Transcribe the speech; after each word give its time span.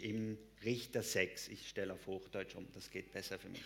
ist 0.00 0.04
im 0.04 0.38
Richter 0.64 1.02
6. 1.02 1.48
Ich 1.48 1.68
stelle 1.68 1.92
auf 1.94 2.06
Hochdeutsch 2.06 2.54
um, 2.54 2.66
das 2.72 2.90
geht 2.90 3.12
besser 3.12 3.38
für 3.38 3.48
mich. 3.48 3.64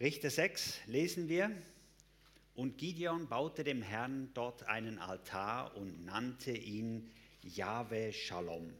Richter 0.00 0.30
6 0.30 0.80
lesen 0.86 1.28
wir. 1.28 1.50
Und 2.54 2.76
Gideon 2.76 3.28
baute 3.28 3.62
dem 3.62 3.82
Herrn 3.82 4.30
dort 4.34 4.64
einen 4.64 4.98
Altar 4.98 5.76
und 5.76 6.04
nannte 6.04 6.50
ihn 6.50 7.08
Jahwe 7.42 8.12
Shalom. 8.12 8.72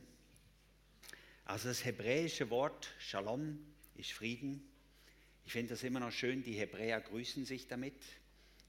Also 1.45 1.69
das 1.69 1.85
hebräische 1.85 2.51
Wort 2.51 2.93
Shalom 2.99 3.59
ist 3.95 4.13
Frieden. 4.13 4.69
Ich 5.45 5.53
finde 5.53 5.75
das 5.75 5.85
immer 5.85 6.01
noch 6.01 6.13
schön, 6.13 6.43
die 6.43 6.55
Hebräer 6.55 7.01
grüßen 7.01 7.45
sich 7.45 7.69
damit. 7.69 7.95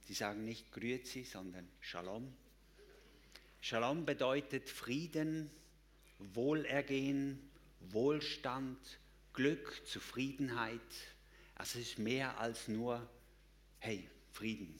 Sie 0.07 0.13
sagen 0.13 0.45
nicht 0.45 0.71
Grüezi, 0.71 1.23
sondern 1.23 1.67
Shalom. 1.81 2.31
Shalom 3.61 4.05
bedeutet 4.05 4.69
Frieden, 4.69 5.49
Wohlergehen, 6.19 7.39
Wohlstand, 7.79 8.77
Glück, 9.33 9.81
Zufriedenheit. 9.85 10.79
Es 11.57 11.75
ist 11.75 11.97
mehr 11.97 12.37
als 12.39 12.67
nur, 12.67 13.09
hey, 13.79 14.07
Frieden. 14.31 14.79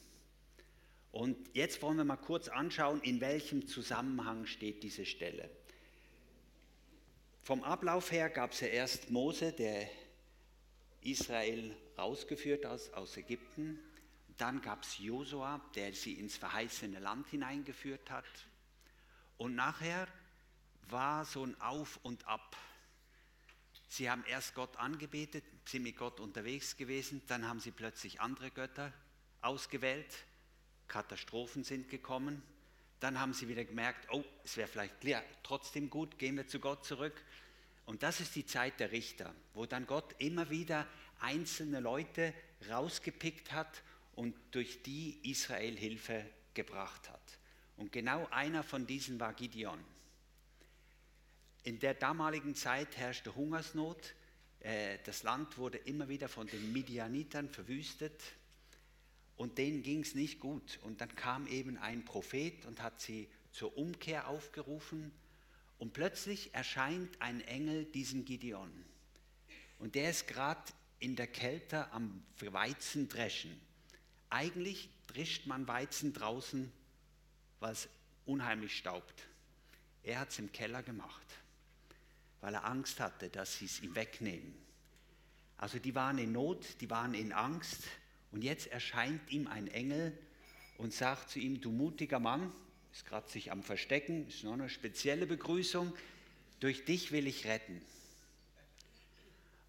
Und 1.12 1.36
jetzt 1.54 1.82
wollen 1.82 1.96
wir 1.96 2.04
mal 2.04 2.16
kurz 2.16 2.48
anschauen, 2.48 3.00
in 3.02 3.20
welchem 3.20 3.66
Zusammenhang 3.66 4.46
steht 4.46 4.82
diese 4.82 5.04
Stelle. 5.04 5.50
Vom 7.42 7.64
Ablauf 7.64 8.12
her 8.12 8.30
gab 8.30 8.52
es 8.52 8.60
ja 8.60 8.68
erst 8.68 9.10
Mose, 9.10 9.52
der 9.52 9.88
Israel 11.02 11.74
rausgeführt 11.98 12.64
hat 12.64 12.92
aus 12.94 13.16
Ägypten. 13.16 13.78
Dann 14.36 14.60
gab 14.60 14.84
es 14.84 14.98
Josua, 14.98 15.60
der 15.74 15.92
sie 15.92 16.14
ins 16.14 16.36
verheißene 16.36 17.00
Land 17.00 17.28
hineingeführt 17.28 18.10
hat. 18.10 18.24
Und 19.36 19.54
nachher 19.54 20.06
war 20.92 21.24
so 21.24 21.44
ein 21.44 21.60
Auf 21.60 21.98
und 22.02 22.26
Ab. 22.26 22.56
Sie 23.88 24.10
haben 24.10 24.24
erst 24.24 24.54
Gott 24.54 24.76
angebetet, 24.76 25.44
sind 25.64 25.82
mit 25.82 25.96
Gott 25.96 26.20
unterwegs 26.20 26.76
gewesen, 26.76 27.22
dann 27.26 27.48
haben 27.48 27.60
sie 27.60 27.70
plötzlich 27.70 28.20
andere 28.20 28.50
Götter 28.50 28.92
ausgewählt 29.40 30.24
Katastrophen 30.90 31.64
sind 31.64 31.88
gekommen. 31.88 32.42
Dann 32.98 33.18
haben 33.18 33.32
sie 33.32 33.48
wieder 33.48 33.64
gemerkt, 33.64 34.08
oh, 34.10 34.24
es 34.44 34.58
wäre 34.58 34.68
vielleicht 34.68 35.02
ja, 35.04 35.22
trotzdem 35.42 35.88
gut, 35.88 36.18
gehen 36.18 36.36
wir 36.36 36.46
zu 36.46 36.60
Gott 36.60 36.84
zurück. 36.84 37.24
Und 37.86 38.02
das 38.02 38.20
ist 38.20 38.34
die 38.36 38.44
Zeit 38.44 38.78
der 38.78 38.92
Richter, 38.92 39.34
wo 39.54 39.64
dann 39.64 39.86
Gott 39.86 40.14
immer 40.18 40.50
wieder 40.50 40.86
einzelne 41.20 41.80
Leute 41.80 42.34
rausgepickt 42.68 43.52
hat 43.52 43.82
und 44.16 44.34
durch 44.50 44.82
die 44.82 45.18
Israel 45.30 45.76
Hilfe 45.76 46.26
gebracht 46.52 47.08
hat. 47.08 47.38
Und 47.78 47.90
genau 47.90 48.28
einer 48.30 48.62
von 48.62 48.86
diesen 48.86 49.18
war 49.18 49.32
Gideon. 49.32 49.82
In 51.62 51.78
der 51.78 51.94
damaligen 51.94 52.54
Zeit 52.54 52.96
herrschte 52.96 53.34
Hungersnot. 53.34 54.14
Äh, 54.60 54.98
das 55.04 55.22
Land 55.22 55.58
wurde 55.58 55.78
immer 55.78 56.08
wieder 56.08 56.28
von 56.28 56.46
den 56.46 56.72
Midianitern 56.72 57.48
verwüstet. 57.48 58.22
Und 59.36 59.58
denen 59.58 59.82
ging 59.82 60.00
es 60.00 60.14
nicht 60.14 60.40
gut. 60.40 60.78
Und 60.82 61.00
dann 61.00 61.14
kam 61.14 61.46
eben 61.46 61.76
ein 61.78 62.04
Prophet 62.04 62.64
und 62.66 62.82
hat 62.82 63.00
sie 63.00 63.28
zur 63.52 63.76
Umkehr 63.76 64.28
aufgerufen. 64.28 65.12
Und 65.78 65.92
plötzlich 65.92 66.54
erscheint 66.54 67.20
ein 67.20 67.40
Engel 67.42 67.84
diesem 67.86 68.24
Gideon. 68.24 68.70
Und 69.78 69.94
der 69.94 70.10
ist 70.10 70.28
gerade 70.28 70.72
in 70.98 71.16
der 71.16 71.26
Kälte 71.26 71.90
am 71.92 72.22
Weizen 72.38 73.08
dreschen. 73.08 73.58
Eigentlich 74.28 74.90
drischt 75.06 75.46
man 75.46 75.66
Weizen 75.66 76.12
draußen, 76.12 76.70
weil 77.58 77.72
es 77.72 77.88
unheimlich 78.26 78.76
staubt. 78.76 79.26
Er 80.02 80.20
hat 80.20 80.30
es 80.30 80.38
im 80.38 80.52
Keller 80.52 80.82
gemacht, 80.82 81.26
weil 82.40 82.54
er 82.54 82.64
Angst 82.64 83.00
hatte, 83.00 83.28
dass 83.28 83.58
sie 83.58 83.66
es 83.66 83.80
ihm 83.82 83.94
wegnehmen. 83.94 84.54
Also 85.56 85.78
die 85.78 85.94
waren 85.94 86.18
in 86.18 86.32
Not, 86.32 86.80
die 86.80 86.88
waren 86.88 87.14
in 87.14 87.32
Angst 87.32 87.82
und 88.32 88.42
jetzt 88.42 88.66
erscheint 88.68 89.30
ihm 89.30 89.46
ein 89.46 89.68
Engel 89.68 90.16
und 90.78 90.94
sagt 90.94 91.30
zu 91.30 91.38
ihm, 91.38 91.60
du 91.60 91.70
mutiger 91.70 92.18
Mann, 92.18 92.52
ist 92.92 93.06
gerade 93.06 93.28
sich 93.28 93.52
am 93.52 93.62
Verstecken, 93.62 94.26
ist 94.28 94.42
noch 94.44 94.54
eine 94.54 94.70
spezielle 94.70 95.26
Begrüßung, 95.26 95.92
durch 96.60 96.84
dich 96.84 97.12
will 97.12 97.26
ich 97.26 97.46
retten. 97.46 97.80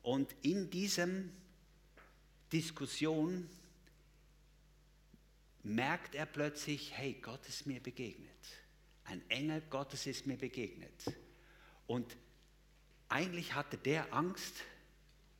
Und 0.02 0.34
in 0.42 0.70
diesem 0.70 1.32
Diskussion 2.52 3.50
merkt 5.64 6.16
er 6.16 6.26
plötzlich, 6.26 6.92
hey, 6.94 7.14
Gott 7.22 7.48
ist 7.48 7.68
mir 7.68 7.80
begegnet. 7.80 8.30
Ein 9.06 9.22
Engel 9.30 9.62
Gottes 9.70 10.08
ist 10.08 10.26
mir 10.26 10.38
begegnet. 10.38 11.06
Und 11.86 12.16
eigentlich 13.12 13.54
hatte 13.54 13.78
der 13.78 14.14
Angst, 14.14 14.64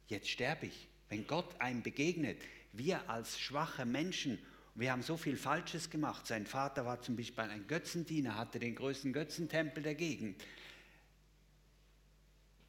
jetzt 0.08 0.30
sterbe 0.30 0.68
ich. 0.68 0.88
Wenn 1.10 1.26
Gott 1.26 1.60
einem 1.60 1.82
begegnet, 1.82 2.42
wir 2.74 3.10
als 3.10 3.40
schwache 3.40 3.86
Menschen, 3.86 4.40
wir 4.76 4.92
haben 4.92 5.04
so 5.04 5.18
viel 5.18 5.36
Falsches 5.36 5.90
gemacht. 5.90 6.28
Sein 6.28 6.46
Vater 6.46 6.86
war 6.86 7.02
zum 7.02 7.16
Beispiel 7.16 7.44
ein 7.44 7.68
Götzendiener, 7.68 8.38
hatte 8.38 8.60
den 8.60 8.76
größten 8.76 9.12
Götzentempel 9.14 9.84
der 9.84 9.96
Gegend. 9.96 10.42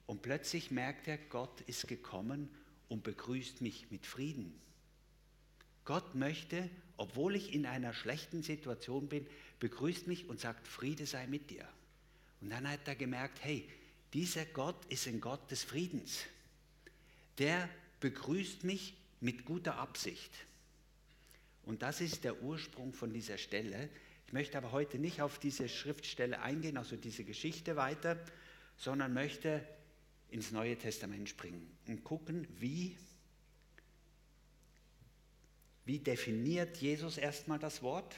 Und 0.07 0.23
plötzlich 0.23 0.71
merkt 0.71 1.07
er, 1.09 1.19
Gott 1.19 1.61
ist 1.63 1.89
gekommen 1.89 2.49
und 2.89 3.03
begrüßt 3.05 3.61
mich 3.61 3.91
mit 3.91 4.07
Frieden. 4.07 4.61
Gott 5.85 6.15
möchte, 6.15 6.69
obwohl 6.97 7.35
ich 7.37 7.53
in 7.53 7.67
einer 7.67 7.93
schlechten 7.93 8.43
Situation 8.43 9.09
bin, 9.09 9.27
begrüßt 9.59 10.07
mich 10.07 10.29
und 10.29 10.39
sagt, 10.39 10.69
Friede 10.69 11.07
sei 11.07 11.27
mit 11.27 11.51
dir. 11.51 11.67
Und 12.41 12.51
dann 12.51 12.69
hat 12.69 12.87
er 12.87 12.95
gemerkt, 12.95 13.43
hey, 13.43 13.69
dieser 14.13 14.45
Gott 14.45 14.85
ist 14.87 15.07
ein 15.07 15.21
Gott 15.21 15.51
des 15.51 15.65
Friedens. 15.65 16.21
Der 17.39 17.69
begrüßt 18.01 18.65
mich 18.65 18.95
mit 19.21 19.45
guter 19.45 19.77
Absicht. 19.77 20.31
Und 21.65 21.83
das 21.83 22.01
ist 22.01 22.25
der 22.25 22.43
Ursprung 22.43 22.93
von 22.93 23.13
dieser 23.13 23.39
Stelle. 23.39 23.89
Ich 24.27 24.33
möchte 24.33 24.59
aber 24.59 24.73
heute 24.73 24.99
nicht 24.99 25.23
auf 25.23 25.39
diese 25.39 25.69
Schriftstelle 25.69 26.41
eingehen, 26.43 26.77
also 26.77 26.97
diese 26.97 27.25
Geschichte 27.25 27.77
weiter, 27.77 28.19
sondern 28.77 29.15
möchte 29.15 29.67
ins 30.31 30.51
Neue 30.51 30.77
Testament 30.77 31.29
springen 31.29 31.71
und 31.87 32.05
gucken, 32.05 32.47
wie, 32.59 32.97
wie 35.85 35.99
definiert 35.99 36.79
Jesus 36.79 37.19
erstmal 37.19 37.59
das 37.59 37.83
Wort. 37.83 38.17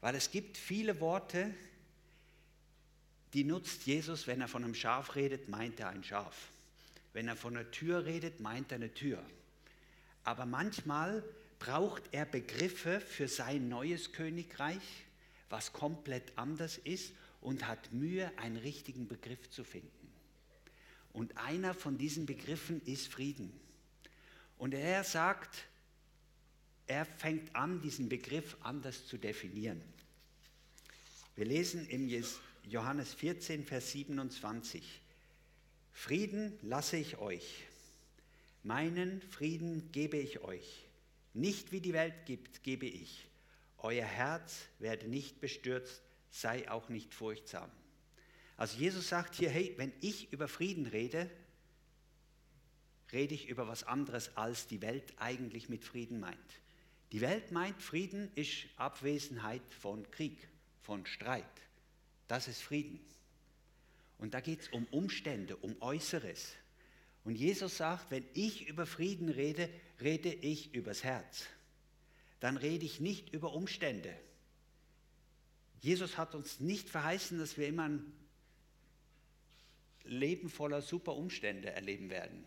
Weil 0.00 0.14
es 0.14 0.30
gibt 0.30 0.56
viele 0.56 1.00
Worte, 1.00 1.52
die 3.34 3.44
nutzt 3.44 3.86
Jesus, 3.86 4.26
wenn 4.26 4.40
er 4.40 4.48
von 4.48 4.64
einem 4.64 4.74
Schaf 4.74 5.14
redet, 5.14 5.48
meint 5.48 5.80
er 5.80 5.88
ein 5.88 6.04
Schaf. 6.04 6.48
Wenn 7.12 7.28
er 7.28 7.36
von 7.36 7.56
einer 7.56 7.70
Tür 7.70 8.04
redet, 8.04 8.40
meint 8.40 8.72
er 8.72 8.76
eine 8.76 8.92
Tür. 8.92 9.22
Aber 10.24 10.46
manchmal 10.46 11.24
braucht 11.58 12.02
er 12.12 12.26
Begriffe 12.26 13.00
für 13.00 13.28
sein 13.28 13.68
neues 13.68 14.12
Königreich, 14.12 15.04
was 15.48 15.72
komplett 15.72 16.36
anders 16.36 16.78
ist 16.78 17.12
und 17.40 17.66
hat 17.66 17.92
Mühe, 17.92 18.30
einen 18.38 18.56
richtigen 18.56 19.08
Begriff 19.08 19.50
zu 19.50 19.64
finden. 19.64 19.88
Und 21.12 21.36
einer 21.36 21.74
von 21.74 21.98
diesen 21.98 22.26
Begriffen 22.26 22.80
ist 22.86 23.08
Frieden. 23.08 23.52
Und 24.58 24.74
er 24.74 25.04
sagt, 25.04 25.64
er 26.86 27.04
fängt 27.04 27.54
an, 27.54 27.80
diesen 27.80 28.08
Begriff 28.08 28.56
anders 28.62 29.06
zu 29.06 29.18
definieren. 29.18 29.82
Wir 31.36 31.46
lesen 31.46 31.86
im 31.88 32.08
Johannes 32.64 33.14
14, 33.14 33.64
Vers 33.64 33.92
27. 33.92 35.02
Frieden 35.92 36.58
lasse 36.62 36.96
ich 36.96 37.18
euch, 37.18 37.64
Meinen 38.64 39.20
Frieden 39.22 39.90
gebe 39.90 40.16
ich 40.16 40.40
euch. 40.40 40.84
Nicht 41.34 41.72
wie 41.72 41.80
die 41.80 41.92
Welt 41.92 42.26
gibt, 42.26 42.62
gebe 42.62 42.86
ich. 42.86 43.26
Euer 43.78 44.04
Herz 44.04 44.66
werde 44.78 45.08
nicht 45.08 45.40
bestürzt, 45.40 46.00
sei 46.30 46.70
auch 46.70 46.88
nicht 46.88 47.12
furchtsam. 47.12 47.68
Also 48.56 48.78
Jesus 48.78 49.08
sagt 49.08 49.34
hier, 49.34 49.50
hey, 49.50 49.74
wenn 49.78 49.92
ich 50.00 50.32
über 50.32 50.46
Frieden 50.46 50.86
rede, 50.86 51.28
rede 53.12 53.34
ich 53.34 53.48
über 53.48 53.66
was 53.66 53.82
anderes, 53.82 54.36
als 54.36 54.68
die 54.68 54.80
Welt 54.80 55.12
eigentlich 55.16 55.68
mit 55.68 55.84
Frieden 55.84 56.20
meint. 56.20 56.38
Die 57.10 57.20
Welt 57.20 57.50
meint, 57.50 57.82
Frieden 57.82 58.30
ist 58.36 58.66
Abwesenheit 58.76 59.74
von 59.74 60.08
Krieg, 60.12 60.48
von 60.82 61.04
Streit. 61.04 61.44
Das 62.32 62.48
ist 62.48 62.62
Frieden. 62.62 62.98
Und 64.16 64.32
da 64.32 64.40
geht 64.40 64.62
es 64.62 64.68
um 64.70 64.86
Umstände, 64.86 65.54
um 65.54 65.76
Äußeres. 65.82 66.54
Und 67.24 67.34
Jesus 67.34 67.76
sagt, 67.76 68.10
wenn 68.10 68.24
ich 68.32 68.68
über 68.68 68.86
Frieden 68.86 69.28
rede, 69.28 69.68
rede 70.00 70.32
ich 70.32 70.74
übers 70.74 71.04
Herz. 71.04 71.44
Dann 72.40 72.56
rede 72.56 72.86
ich 72.86 73.00
nicht 73.00 73.34
über 73.34 73.52
Umstände. 73.52 74.16
Jesus 75.82 76.16
hat 76.16 76.34
uns 76.34 76.58
nicht 76.58 76.88
verheißen, 76.88 77.38
dass 77.38 77.58
wir 77.58 77.68
immer 77.68 77.90
ein 77.90 78.10
Leben 80.04 80.48
voller 80.48 80.80
super 80.80 81.14
Umstände 81.14 81.68
erleben 81.68 82.08
werden. 82.08 82.46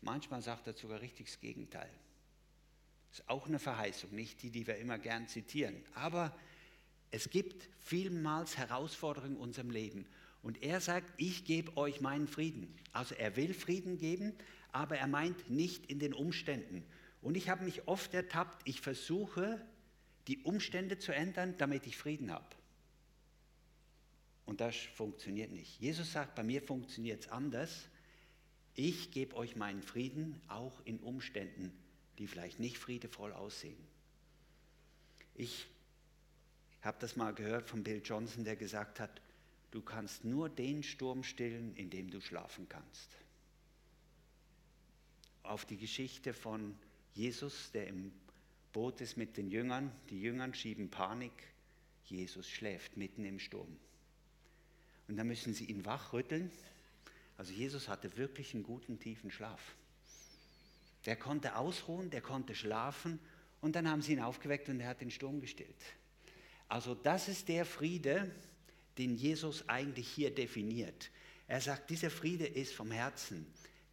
Manchmal 0.00 0.40
sagt 0.40 0.68
er 0.68 0.72
sogar 0.72 1.02
richtig 1.02 1.26
das 1.26 1.38
Gegenteil. 1.38 1.90
Das 3.10 3.18
ist 3.18 3.28
auch 3.28 3.46
eine 3.46 3.58
Verheißung, 3.58 4.14
nicht 4.14 4.42
die, 4.42 4.48
die 4.48 4.66
wir 4.66 4.76
immer 4.76 4.98
gern 4.98 5.28
zitieren. 5.28 5.84
Aber 5.92 6.34
es 7.10 7.30
gibt 7.30 7.68
vielmals 7.80 8.56
Herausforderungen 8.56 9.36
in 9.36 9.40
unserem 9.40 9.70
Leben. 9.70 10.06
Und 10.42 10.62
er 10.62 10.80
sagt, 10.80 11.12
ich 11.16 11.44
gebe 11.44 11.76
euch 11.76 12.00
meinen 12.00 12.28
Frieden. 12.28 12.74
Also 12.92 13.14
er 13.14 13.36
will 13.36 13.52
Frieden 13.52 13.98
geben, 13.98 14.32
aber 14.72 14.96
er 14.96 15.06
meint 15.06 15.50
nicht 15.50 15.86
in 15.86 15.98
den 15.98 16.14
Umständen. 16.14 16.84
Und 17.20 17.36
ich 17.36 17.48
habe 17.48 17.64
mich 17.64 17.86
oft 17.86 18.14
ertappt, 18.14 18.66
ich 18.66 18.80
versuche, 18.80 19.60
die 20.28 20.38
Umstände 20.38 20.98
zu 20.98 21.12
ändern, 21.12 21.54
damit 21.58 21.86
ich 21.86 21.96
Frieden 21.96 22.30
habe. 22.30 22.46
Und 24.46 24.60
das 24.60 24.76
funktioniert 24.76 25.52
nicht. 25.52 25.80
Jesus 25.80 26.12
sagt, 26.12 26.34
bei 26.34 26.42
mir 26.42 26.62
funktioniert 26.62 27.24
es 27.24 27.28
anders. 27.28 27.88
Ich 28.74 29.10
gebe 29.10 29.36
euch 29.36 29.56
meinen 29.56 29.82
Frieden 29.82 30.40
auch 30.48 30.80
in 30.84 30.98
Umständen, 31.00 31.72
die 32.18 32.26
vielleicht 32.26 32.60
nicht 32.60 32.78
friedevoll 32.78 33.32
aussehen. 33.32 33.76
Ich 35.34 35.66
habe 36.82 36.96
das 37.00 37.16
mal 37.16 37.34
gehört 37.34 37.68
von 37.68 37.82
Bill 37.82 38.00
Johnson, 38.04 38.44
der 38.44 38.56
gesagt 38.56 39.00
hat, 39.00 39.20
du 39.70 39.82
kannst 39.82 40.24
nur 40.24 40.48
den 40.48 40.82
Sturm 40.82 41.22
stillen, 41.22 41.74
in 41.76 41.90
dem 41.90 42.10
du 42.10 42.20
schlafen 42.20 42.68
kannst. 42.68 43.10
Auf 45.42 45.64
die 45.64 45.76
Geschichte 45.76 46.32
von 46.32 46.76
Jesus, 47.14 47.70
der 47.72 47.86
im 47.86 48.12
Boot 48.72 49.00
ist 49.00 49.16
mit 49.16 49.36
den 49.36 49.50
Jüngern, 49.50 49.90
die 50.10 50.20
Jüngern 50.20 50.54
schieben 50.54 50.90
Panik, 50.90 51.32
Jesus 52.04 52.48
schläft 52.48 52.96
mitten 52.96 53.24
im 53.24 53.38
Sturm. 53.38 53.76
Und 55.08 55.16
dann 55.16 55.26
müssen 55.26 55.54
sie 55.54 55.64
ihn 55.64 55.84
wachrütteln. 55.84 56.50
Also 57.36 57.52
Jesus 57.52 57.88
hatte 57.88 58.16
wirklich 58.16 58.54
einen 58.54 58.62
guten, 58.62 59.00
tiefen 59.00 59.30
Schlaf. 59.30 59.60
Der 61.06 61.16
konnte 61.16 61.56
ausruhen, 61.56 62.10
der 62.10 62.20
konnte 62.20 62.54
schlafen 62.54 63.18
und 63.60 63.74
dann 63.74 63.88
haben 63.88 64.02
sie 64.02 64.12
ihn 64.12 64.20
aufgeweckt 64.20 64.68
und 64.68 64.80
er 64.80 64.88
hat 64.88 65.00
den 65.00 65.10
Sturm 65.10 65.40
gestillt. 65.40 65.74
Also 66.70 66.94
das 66.94 67.28
ist 67.28 67.48
der 67.48 67.66
Friede, 67.66 68.30
den 68.96 69.16
Jesus 69.16 69.68
eigentlich 69.68 70.08
hier 70.08 70.32
definiert. 70.32 71.10
Er 71.48 71.60
sagt, 71.60 71.90
dieser 71.90 72.10
Friede 72.10 72.46
ist 72.46 72.72
vom 72.74 72.92
Herzen, 72.92 73.44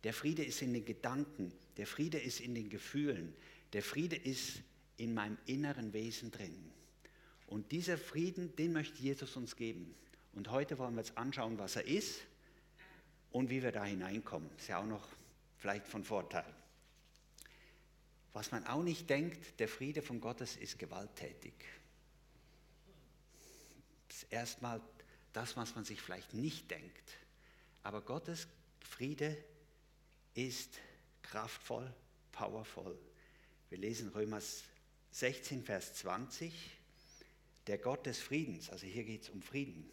der 0.03 0.13
Friede 0.13 0.43
ist 0.43 0.61
in 0.61 0.73
den 0.73 0.85
Gedanken, 0.85 1.51
der 1.77 1.87
Friede 1.87 2.19
ist 2.19 2.39
in 2.39 2.53
den 2.53 2.69
Gefühlen, 2.69 3.33
der 3.73 3.81
Friede 3.81 4.15
ist 4.15 4.61
in 4.97 5.15
meinem 5.15 5.39
inneren 5.47 5.91
Wesen 5.91 6.29
drin. 6.29 6.71
Und 7.47 7.71
dieser 7.71 7.97
Frieden, 7.97 8.55
den 8.57 8.73
möchte 8.73 9.01
Jesus 9.01 9.35
uns 9.35 9.55
geben. 9.55 9.95
Und 10.33 10.51
heute 10.51 10.77
wollen 10.77 10.93
wir 10.93 10.99
uns 10.99 11.17
anschauen, 11.17 11.57
was 11.57 11.77
er 11.77 11.87
ist 11.87 12.19
und 13.31 13.49
wie 13.49 13.63
wir 13.63 13.71
da 13.71 13.85
hineinkommen. 13.85 14.51
Ist 14.55 14.67
ja 14.67 14.77
auch 14.77 14.85
noch 14.85 15.07
vielleicht 15.57 15.87
von 15.87 16.03
Vorteil. 16.03 16.53
Was 18.33 18.51
man 18.51 18.67
auch 18.67 18.83
nicht 18.83 19.09
denkt, 19.09 19.59
der 19.59 19.67
Friede 19.67 20.03
von 20.03 20.21
Gottes 20.21 20.57
ist 20.57 20.77
gewalttätig. 20.77 21.55
Ist 24.17 24.33
erstmal 24.33 24.81
das, 25.31 25.55
was 25.57 25.75
man 25.75 25.85
sich 25.85 26.01
vielleicht 26.01 26.33
nicht 26.33 26.71
denkt. 26.71 27.13
Aber 27.83 28.01
Gottes 28.01 28.47
Friede 28.79 29.37
ist 30.33 30.79
kraftvoll, 31.21 31.93
powerful. 32.31 32.97
Wir 33.69 33.77
lesen 33.77 34.09
Römer 34.09 34.41
16, 35.11 35.63
Vers 35.63 35.93
20. 35.93 36.51
Der 37.67 37.77
Gott 37.77 38.07
des 38.07 38.19
Friedens, 38.19 38.71
also 38.71 38.87
hier 38.87 39.03
geht 39.03 39.21
es 39.21 39.29
um 39.29 39.43
Frieden, 39.43 39.87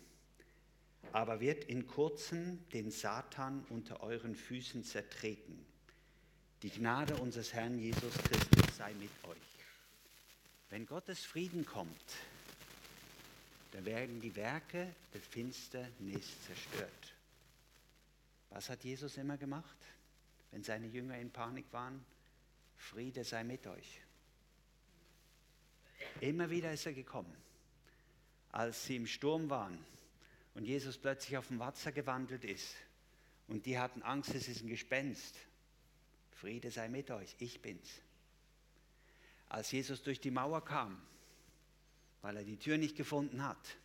aber 1.12 1.40
wird 1.40 1.64
in 1.64 1.86
kurzem 1.86 2.66
den 2.70 2.90
Satan 2.90 3.66
unter 3.68 4.02
euren 4.02 4.34
Füßen 4.34 4.84
zertreten. 4.84 5.66
Die 6.62 6.70
Gnade 6.70 7.16
unseres 7.16 7.52
Herrn 7.52 7.78
Jesus 7.78 8.14
Christus 8.14 8.74
sei 8.78 8.94
mit 8.94 9.10
euch. 9.24 9.36
Wenn 10.70 10.86
Gottes 10.86 11.26
Frieden 11.26 11.66
kommt, 11.66 12.16
dann 13.74 13.84
werden 13.86 14.20
die 14.20 14.36
Werke 14.36 14.94
der 15.12 15.20
Finsternis 15.20 16.44
zerstört. 16.46 17.12
Was 18.50 18.70
hat 18.70 18.84
Jesus 18.84 19.16
immer 19.16 19.36
gemacht, 19.36 19.76
wenn 20.52 20.62
seine 20.62 20.86
Jünger 20.86 21.18
in 21.18 21.32
Panik 21.32 21.64
waren? 21.72 22.04
Friede 22.76 23.24
sei 23.24 23.42
mit 23.42 23.66
euch. 23.66 24.00
Immer 26.20 26.48
wieder 26.50 26.72
ist 26.72 26.86
er 26.86 26.92
gekommen. 26.92 27.34
Als 28.52 28.84
sie 28.84 28.94
im 28.94 29.08
Sturm 29.08 29.50
waren, 29.50 29.84
und 30.54 30.66
Jesus 30.66 30.96
plötzlich 30.96 31.36
auf 31.36 31.48
dem 31.48 31.58
Wasser 31.58 31.90
gewandelt 31.90 32.44
ist 32.44 32.76
und 33.48 33.66
die 33.66 33.76
hatten 33.76 34.02
Angst, 34.02 34.36
es 34.36 34.46
ist 34.46 34.62
ein 34.62 34.68
Gespenst. 34.68 35.34
Friede 36.30 36.70
sei 36.70 36.88
mit 36.88 37.10
euch, 37.10 37.34
ich 37.40 37.60
bin's. 37.60 37.90
Als 39.48 39.72
Jesus 39.72 40.00
durch 40.04 40.20
die 40.20 40.30
Mauer 40.30 40.64
kam, 40.64 41.02
weil 42.24 42.38
er 42.38 42.44
die 42.44 42.56
Tür 42.56 42.78
nicht 42.78 42.96
gefunden 42.96 43.42
hat, 43.42 43.76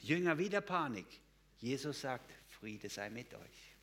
Jünger 0.00 0.36
wieder 0.36 0.60
Panik. 0.60 1.06
Jesus 1.58 2.02
sagt, 2.02 2.30
Friede 2.48 2.90
sei 2.90 3.08
mit 3.08 3.32
euch. 3.32 3.74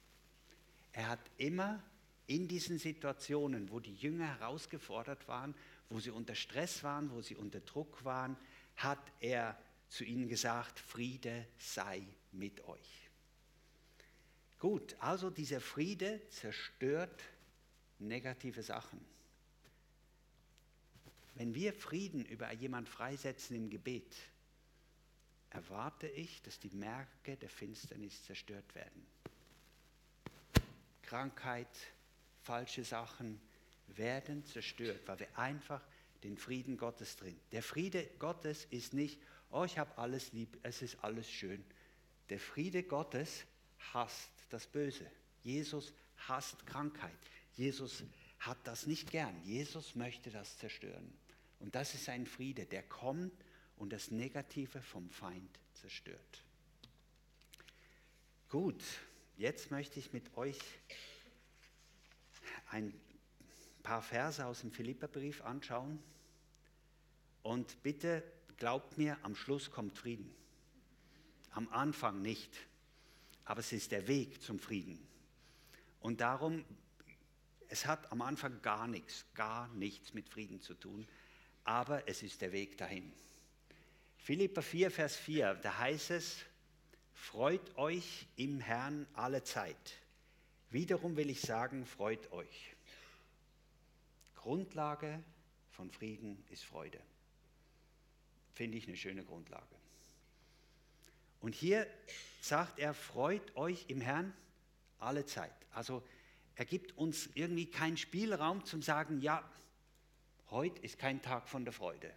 Er 0.91 1.09
hat 1.09 1.19
immer 1.37 1.81
in 2.27 2.47
diesen 2.47 2.77
Situationen, 2.77 3.71
wo 3.71 3.79
die 3.79 3.95
Jünger 3.95 4.27
herausgefordert 4.27 5.27
waren, 5.27 5.55
wo 5.89 5.99
sie 5.99 6.11
unter 6.11 6.35
Stress 6.35 6.83
waren, 6.83 7.09
wo 7.09 7.23
sie 7.23 7.35
unter 7.35 7.61
Druck 7.61 8.05
waren, 8.05 8.37
hat 8.75 9.11
er 9.19 9.57
zu 9.89 10.03
ihnen 10.03 10.29
gesagt, 10.29 10.79
Friede 10.79 11.47
sei 11.57 12.03
mit 12.31 12.63
euch. 12.65 13.09
Gut, 14.59 14.95
also 14.99 15.31
dieser 15.31 15.59
Friede 15.59 16.21
zerstört 16.29 17.23
negative 17.97 18.61
Sachen. 18.61 19.12
Wenn 21.35 21.55
wir 21.55 21.73
Frieden 21.73 22.25
über 22.25 22.51
jemand 22.53 22.87
freisetzen 22.89 23.55
im 23.55 23.69
Gebet, 23.69 24.15
erwarte 25.49 26.07
ich, 26.07 26.41
dass 26.41 26.59
die 26.59 26.69
Märkte 26.69 27.37
der 27.37 27.49
Finsternis 27.49 28.23
zerstört 28.23 28.75
werden. 28.75 29.05
Krankheit, 31.03 31.67
falsche 32.41 32.83
Sachen 32.83 33.39
werden 33.87 34.45
zerstört, 34.45 35.01
weil 35.05 35.19
wir 35.19 35.37
einfach 35.37 35.81
den 36.23 36.37
Frieden 36.37 36.77
Gottes 36.77 37.15
drin. 37.17 37.39
Der 37.51 37.61
Friede 37.61 38.09
Gottes 38.19 38.65
ist 38.69 38.93
nicht, 38.93 39.19
oh, 39.51 39.63
ich 39.63 39.77
habe 39.77 39.97
alles 39.97 40.33
lieb, 40.33 40.57
es 40.63 40.81
ist 40.81 41.03
alles 41.03 41.29
schön. 41.29 41.63
Der 42.29 42.39
Friede 42.39 42.83
Gottes 42.83 43.45
hasst 43.93 44.31
das 44.49 44.65
Böse. 44.65 45.09
Jesus 45.43 45.93
hasst 46.27 46.65
Krankheit. 46.65 47.11
Jesus 47.55 48.03
hat 48.39 48.57
das 48.63 48.87
nicht 48.87 49.11
gern. 49.11 49.39
Jesus 49.43 49.95
möchte 49.95 50.31
das 50.31 50.57
zerstören. 50.57 51.13
Und 51.63 51.73
das 51.73 51.95
ist 51.95 52.07
ein 52.09 52.27
Friede, 52.27 52.67
der 52.67 52.83
kommt 52.83 53.33
und 53.77 53.91
das 53.91 54.11
Negative 54.11 54.81
vom 54.81 55.09
Feind 55.09 55.59
zerstört. 55.73 56.43
Gut, 58.49 58.83
jetzt 59.35 59.71
möchte 59.71 59.99
ich 59.99 60.13
mit 60.13 60.37
euch 60.37 60.59
ein 62.69 62.93
paar 63.81 64.03
Verse 64.03 64.45
aus 64.45 64.61
dem 64.61 64.71
Philipperbrief 64.71 65.41
anschauen. 65.41 65.97
Und 67.41 67.81
bitte 67.81 68.23
Glaubt 68.63 68.97
mir, 68.97 69.17
am 69.23 69.35
Schluss 69.35 69.71
kommt 69.71 69.97
Frieden. 69.97 70.33
Am 71.51 71.67
Anfang 71.69 72.21
nicht. 72.21 72.49
Aber 73.45 73.59
es 73.59 73.73
ist 73.73 73.91
der 73.91 74.07
Weg 74.07 74.41
zum 74.41 74.59
Frieden. 74.59 75.05
Und 75.99 76.21
darum, 76.21 76.63
es 77.67 77.85
hat 77.85 78.11
am 78.11 78.21
Anfang 78.21 78.61
gar 78.61 78.87
nichts, 78.87 79.25
gar 79.33 79.67
nichts 79.73 80.13
mit 80.13 80.29
Frieden 80.29 80.61
zu 80.61 80.75
tun, 80.75 81.05
aber 81.63 82.07
es 82.07 82.23
ist 82.23 82.41
der 82.41 82.51
Weg 82.51 82.77
dahin. 82.77 83.11
Philippa 84.17 84.61
4, 84.61 84.91
Vers 84.91 85.17
4, 85.17 85.55
da 85.55 85.77
heißt 85.77 86.11
es, 86.11 86.37
freut 87.13 87.77
euch 87.77 88.25
im 88.35 88.59
Herrn 88.59 89.05
alle 89.13 89.43
Zeit. 89.43 89.97
Wiederum 90.69 91.15
will 91.15 91.29
ich 91.29 91.41
sagen, 91.41 91.85
freut 91.85 92.31
euch. 92.31 92.73
Grundlage 94.35 95.23
von 95.71 95.91
Frieden 95.91 96.43
ist 96.49 96.63
Freude. 96.63 96.99
Finde 98.53 98.77
ich 98.77 98.87
eine 98.87 98.97
schöne 98.97 99.23
Grundlage. 99.23 99.65
Und 101.41 101.55
hier 101.55 101.87
sagt 102.41 102.79
er, 102.79 102.93
freut 102.93 103.55
euch 103.55 103.85
im 103.87 104.01
Herrn 104.01 104.33
alle 104.99 105.25
Zeit. 105.25 105.53
Also 105.73 106.03
er 106.55 106.65
gibt 106.65 106.97
uns 106.97 107.29
irgendwie 107.33 107.65
keinen 107.65 107.97
Spielraum 107.97 108.63
zum 108.65 108.81
sagen, 108.81 109.21
ja, 109.21 109.43
heute 110.53 110.79
ist 110.81 110.97
kein 110.97 111.21
Tag 111.21 111.49
von 111.49 111.65
der 111.65 111.73
Freude. 111.73 112.13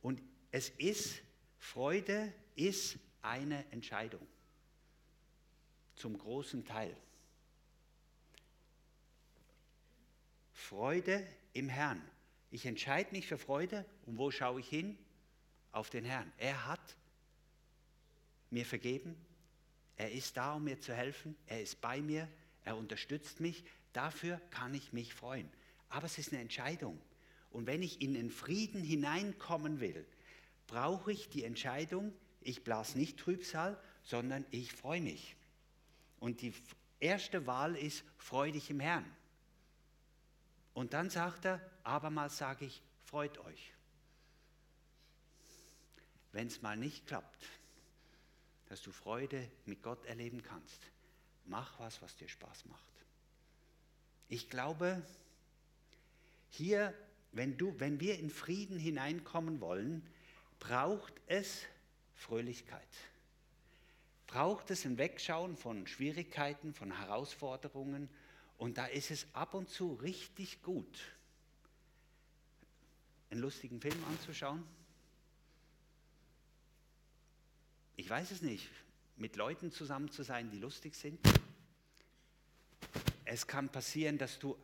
Und 0.00 0.22
es 0.52 0.68
ist, 0.70 1.20
Freude 1.58 2.32
ist 2.54 2.98
eine 3.22 3.64
Entscheidung. 3.72 4.24
Zum 5.96 6.16
großen 6.16 6.64
Teil. 6.64 6.96
Freude 10.52 11.26
im 11.54 11.68
Herrn. 11.68 12.02
Ich 12.50 12.66
entscheide 12.66 13.10
mich 13.12 13.26
für 13.26 13.38
Freude 13.38 13.84
und 14.06 14.16
wo 14.16 14.30
schaue 14.30 14.60
ich 14.60 14.68
hin? 14.68 14.96
Auf 15.72 15.90
den 15.90 16.04
Herrn. 16.04 16.32
Er 16.38 16.66
hat 16.66 16.96
mir 18.50 18.64
vergeben. 18.64 19.16
Er 19.96 20.12
ist 20.12 20.36
da, 20.36 20.54
um 20.54 20.64
mir 20.64 20.80
zu 20.80 20.94
helfen. 20.94 21.36
Er 21.46 21.60
ist 21.60 21.80
bei 21.80 22.00
mir. 22.00 22.28
Er 22.64 22.76
unterstützt 22.76 23.40
mich. 23.40 23.64
Dafür 23.92 24.40
kann 24.50 24.74
ich 24.74 24.92
mich 24.92 25.12
freuen. 25.12 25.50
Aber 25.88 26.06
es 26.06 26.18
ist 26.18 26.32
eine 26.32 26.42
Entscheidung. 26.42 27.00
Und 27.50 27.66
wenn 27.66 27.82
ich 27.82 28.00
in 28.02 28.14
den 28.14 28.30
Frieden 28.30 28.82
hineinkommen 28.82 29.80
will, 29.80 30.06
brauche 30.66 31.12
ich 31.12 31.28
die 31.28 31.44
Entscheidung, 31.44 32.12
ich 32.40 32.62
blas 32.62 32.94
nicht 32.94 33.18
Trübsal, 33.18 33.80
sondern 34.04 34.44
ich 34.50 34.72
freue 34.72 35.00
mich. 35.00 35.36
Und 36.20 36.42
die 36.42 36.52
erste 37.00 37.46
Wahl 37.46 37.76
ist, 37.76 38.04
freu 38.18 38.52
dich 38.52 38.70
im 38.70 38.80
Herrn. 38.80 39.04
Und 40.74 40.92
dann 40.92 41.10
sagt 41.10 41.44
er, 41.44 41.60
abermals 41.82 42.38
sage 42.38 42.66
ich, 42.66 42.82
freut 43.04 43.38
euch. 43.38 43.72
Wenn 46.32 46.46
es 46.46 46.62
mal 46.62 46.76
nicht 46.76 47.06
klappt, 47.06 47.44
dass 48.66 48.82
du 48.82 48.92
Freude 48.92 49.50
mit 49.64 49.82
Gott 49.82 50.04
erleben 50.06 50.42
kannst, 50.42 50.80
mach 51.46 51.80
was, 51.80 52.02
was 52.02 52.16
dir 52.16 52.28
Spaß 52.28 52.66
macht. 52.66 52.84
Ich 54.28 54.50
glaube, 54.50 55.02
hier, 56.48 56.94
wenn, 57.32 57.56
du, 57.56 57.78
wenn 57.78 58.00
wir 58.00 58.18
in 58.18 58.30
Frieden 58.30 58.78
hineinkommen 58.78 59.60
wollen, 59.60 60.02
braucht 60.58 61.14
es 61.26 61.62
Fröhlichkeit. 62.14 62.88
Braucht 64.26 64.70
es 64.70 64.84
ein 64.84 64.98
Wegschauen 64.98 65.56
von 65.56 65.86
Schwierigkeiten, 65.86 66.74
von 66.74 66.96
Herausforderungen. 66.96 68.08
Und 68.58 68.76
da 68.76 68.86
ist 68.86 69.10
es 69.10 69.26
ab 69.34 69.54
und 69.54 69.70
zu 69.70 69.94
richtig 69.94 70.62
gut, 70.62 70.98
einen 73.30 73.40
lustigen 73.40 73.80
Film 73.80 74.02
anzuschauen. 74.04 74.64
Ich 77.96 78.08
weiß 78.08 78.30
es 78.30 78.42
nicht, 78.42 78.68
mit 79.16 79.36
Leuten 79.36 79.72
zusammen 79.72 80.10
zu 80.10 80.22
sein, 80.22 80.50
die 80.50 80.58
lustig 80.58 80.94
sind. 80.94 81.18
Es 83.24 83.46
kann 83.46 83.68
passieren, 83.68 84.18
dass 84.18 84.38
du 84.38 84.56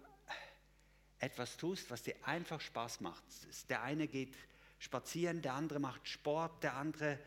etwas 1.25 1.57
tust, 1.57 1.91
was 1.91 2.03
dir 2.03 2.15
einfach 2.23 2.61
Spaß 2.61 3.01
macht. 3.01 3.25
Der 3.69 3.83
eine 3.83 4.07
geht 4.07 4.35
spazieren, 4.79 5.41
der 5.41 5.55
andere 5.55 5.79
macht 5.79 6.07
Sport, 6.07 6.63
der 6.63 6.75
andere, 6.75 7.19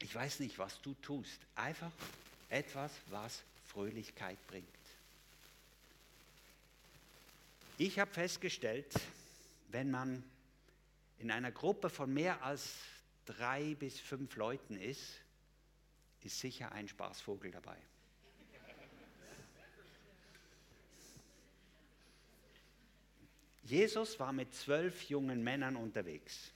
ich 0.00 0.14
weiß 0.14 0.40
nicht, 0.40 0.58
was 0.58 0.80
du 0.82 0.94
tust. 0.94 1.40
Einfach 1.54 1.90
etwas, 2.50 2.92
was 3.06 3.42
Fröhlichkeit 3.64 4.38
bringt. 4.46 4.68
Ich 7.78 7.98
habe 7.98 8.10
festgestellt, 8.12 8.92
wenn 9.68 9.90
man 9.90 10.22
in 11.18 11.30
einer 11.30 11.52
Gruppe 11.52 11.88
von 11.88 12.12
mehr 12.12 12.42
als 12.42 12.74
drei 13.24 13.74
bis 13.74 13.98
fünf 13.98 14.36
Leuten 14.36 14.76
ist, 14.76 15.20
ist 16.22 16.40
sicher 16.40 16.72
ein 16.72 16.88
Spaßvogel 16.88 17.50
dabei. 17.50 17.76
Jesus 23.68 24.18
war 24.18 24.32
mit 24.32 24.54
zwölf 24.54 25.10
jungen 25.10 25.44
Männern 25.44 25.76
unterwegs. 25.76 26.54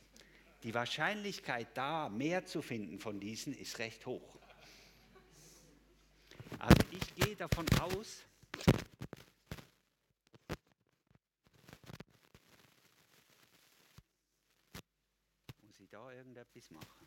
Die 0.63 0.73
Wahrscheinlichkeit 0.73 1.69
da, 1.75 2.09
mehr 2.09 2.47
zu 2.47 2.63
finden 2.63 2.99
von 2.99 3.21
diesen, 3.21 3.53
ist 3.53 3.79
recht 3.79 4.07
hoch. 4.07 4.39
Also 6.59 6.83
ich 6.91 7.15
gehe 7.17 7.37
davon 7.37 7.67
aus, 7.81 8.23
muss 15.61 15.81
ich 15.81 15.91
da 15.91 16.13
irgendetwas 16.13 16.71
machen? 16.71 17.07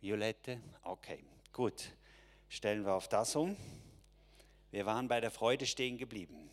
Violette? 0.00 0.60
Okay, 0.82 1.22
gut. 1.52 1.92
Stellen 2.48 2.84
wir 2.86 2.94
auf 2.94 3.08
das 3.08 3.36
um. 3.36 3.54
Wir 4.70 4.86
waren 4.86 5.08
bei 5.08 5.20
der 5.20 5.30
Freude 5.30 5.66
stehen 5.66 5.98
geblieben. 5.98 6.48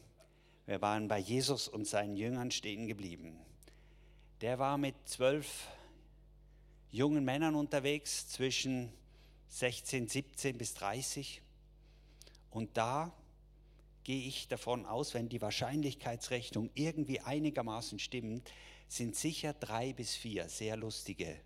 Wir 0.65 0.81
waren 0.81 1.07
bei 1.07 1.17
Jesus 1.17 1.69
und 1.69 1.87
seinen 1.87 2.17
Jüngern 2.17 2.51
stehen 2.51 2.87
geblieben. 2.87 3.39
Der 4.41 4.59
war 4.59 4.77
mit 4.77 4.95
zwölf 5.05 5.69
jungen 6.91 7.23
Männern 7.23 7.55
unterwegs 7.55 8.27
zwischen 8.27 8.91
16, 9.47 10.09
17 10.09 10.57
bis 10.57 10.73
30. 10.73 11.41
Und 12.51 12.75
da 12.75 13.13
gehe 14.03 14.27
ich 14.27 14.49
davon 14.49 14.85
aus, 14.85 15.13
wenn 15.13 15.29
die 15.29 15.41
Wahrscheinlichkeitsrechnung 15.41 16.69
irgendwie 16.73 17.21
einigermaßen 17.21 17.97
stimmt, 17.99 18.51
sind 18.89 19.15
sicher 19.15 19.53
drei 19.53 19.93
bis 19.93 20.15
vier 20.15 20.49
sehr 20.49 20.75
lustige 20.75 21.39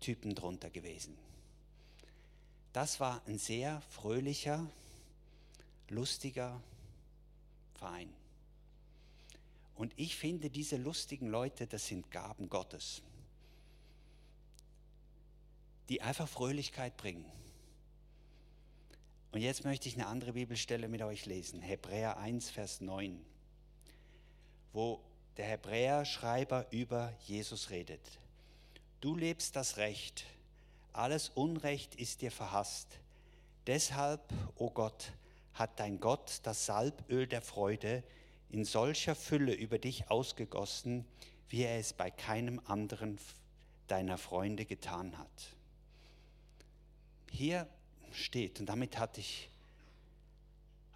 Typen 0.00 0.34
drunter 0.34 0.68
gewesen. 0.68 1.16
Das 2.76 3.00
war 3.00 3.22
ein 3.26 3.38
sehr 3.38 3.80
fröhlicher, 3.80 4.68
lustiger 5.88 6.60
Verein. 7.72 8.12
Und 9.76 9.94
ich 9.96 10.14
finde, 10.14 10.50
diese 10.50 10.76
lustigen 10.76 11.28
Leute, 11.28 11.66
das 11.66 11.86
sind 11.86 12.10
Gaben 12.10 12.50
Gottes, 12.50 13.00
die 15.88 16.02
einfach 16.02 16.28
Fröhlichkeit 16.28 16.98
bringen. 16.98 17.24
Und 19.32 19.40
jetzt 19.40 19.64
möchte 19.64 19.88
ich 19.88 19.94
eine 19.94 20.08
andere 20.08 20.34
Bibelstelle 20.34 20.86
mit 20.88 21.00
euch 21.00 21.24
lesen, 21.24 21.62
Hebräer 21.62 22.18
1, 22.18 22.50
Vers 22.50 22.82
9, 22.82 23.18
wo 24.74 25.00
der 25.38 25.46
Hebräer-Schreiber 25.46 26.66
über 26.72 27.14
Jesus 27.24 27.70
redet. 27.70 28.02
Du 29.00 29.16
lebst 29.16 29.56
das 29.56 29.78
Recht, 29.78 30.26
alles 30.96 31.30
Unrecht 31.30 31.94
ist 31.94 32.22
dir 32.22 32.30
verhasst. 32.30 32.98
Deshalb, 33.66 34.20
o 34.56 34.66
oh 34.66 34.70
Gott, 34.70 35.12
hat 35.54 35.80
dein 35.80 36.00
Gott 36.00 36.40
das 36.42 36.66
Salböl 36.66 37.26
der 37.26 37.42
Freude 37.42 38.02
in 38.50 38.64
solcher 38.64 39.14
Fülle 39.14 39.54
über 39.54 39.78
dich 39.78 40.10
ausgegossen, 40.10 41.04
wie 41.48 41.62
er 41.62 41.78
es 41.78 41.92
bei 41.92 42.10
keinem 42.10 42.60
anderen 42.66 43.18
deiner 43.88 44.18
Freunde 44.18 44.64
getan 44.64 45.16
hat. 45.18 45.56
Hier 47.30 47.66
steht, 48.12 48.60
und 48.60 48.66
damit 48.66 48.98
hatte 48.98 49.20
ich 49.20 49.48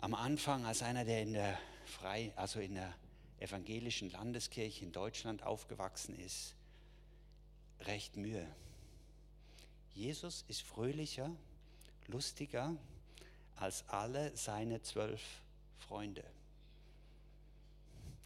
am 0.00 0.14
Anfang 0.14 0.64
als 0.64 0.82
einer, 0.82 1.04
der 1.04 1.22
in 1.22 1.32
der 1.32 1.58
frei, 1.84 2.32
also 2.36 2.60
in 2.60 2.74
der 2.74 2.94
evangelischen 3.38 4.10
Landeskirche 4.10 4.84
in 4.84 4.92
Deutschland 4.92 5.42
aufgewachsen 5.42 6.18
ist, 6.18 6.54
recht 7.80 8.16
Mühe. 8.16 8.46
Jesus 9.94 10.44
ist 10.48 10.62
fröhlicher, 10.62 11.30
lustiger 12.06 12.76
als 13.56 13.84
alle 13.88 14.34
seine 14.36 14.82
zwölf 14.82 15.22
Freunde. 15.78 16.24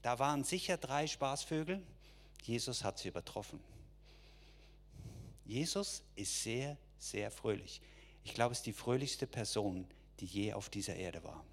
Da 0.02 0.18
waren 0.18 0.44
sicher 0.44 0.76
drei 0.76 1.06
Spaßvögel, 1.06 1.82
Jesus 2.42 2.84
hat 2.84 2.98
sie 2.98 3.08
übertroffen. 3.08 3.58
Jesus 5.46 6.02
ist 6.14 6.42
sehr, 6.42 6.76
sehr 6.98 7.30
fröhlich. 7.30 7.80
Ich 8.24 8.34
glaube, 8.34 8.52
es 8.52 8.58
ist 8.58 8.66
die 8.66 8.72
fröhlichste 8.72 9.26
Person, 9.26 9.86
die 10.20 10.26
je 10.26 10.52
auf 10.52 10.68
dieser 10.68 10.94
Erde 10.94 11.24
war. 11.24 11.44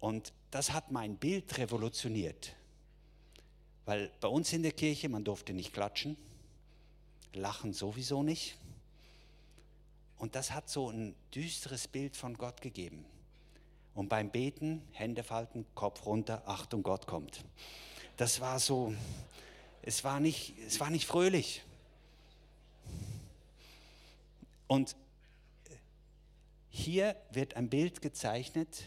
Und 0.00 0.32
das 0.50 0.72
hat 0.72 0.90
mein 0.90 1.16
Bild 1.16 1.58
revolutioniert. 1.58 2.54
Weil 3.84 4.10
bei 4.20 4.28
uns 4.28 4.52
in 4.52 4.62
der 4.62 4.72
Kirche, 4.72 5.08
man 5.08 5.24
durfte 5.24 5.52
nicht 5.52 5.72
klatschen, 5.72 6.16
Lachen 7.34 7.72
sowieso 7.72 8.22
nicht. 8.22 8.56
Und 10.18 10.34
das 10.34 10.52
hat 10.52 10.68
so 10.68 10.90
ein 10.90 11.14
düsteres 11.34 11.88
Bild 11.88 12.16
von 12.16 12.38
Gott 12.38 12.60
gegeben. 12.60 13.04
Und 13.94 14.08
beim 14.08 14.30
Beten, 14.30 14.82
Hände 14.92 15.22
falten, 15.22 15.66
Kopf 15.74 16.06
runter, 16.06 16.42
Achtung, 16.46 16.82
Gott 16.82 17.06
kommt. 17.06 17.44
Das 18.16 18.40
war 18.40 18.58
so, 18.58 18.94
es 19.82 20.04
war 20.04 20.20
nicht, 20.20 20.54
es 20.66 20.78
war 20.80 20.90
nicht 20.90 21.06
fröhlich. 21.06 21.62
Und 24.68 24.96
hier 26.70 27.16
wird 27.32 27.54
ein 27.56 27.68
Bild 27.68 28.00
gezeichnet, 28.00 28.84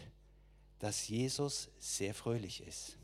dass 0.78 1.06
Jesus 1.08 1.68
sehr 1.78 2.14
fröhlich 2.14 2.66
ist. 2.66 2.96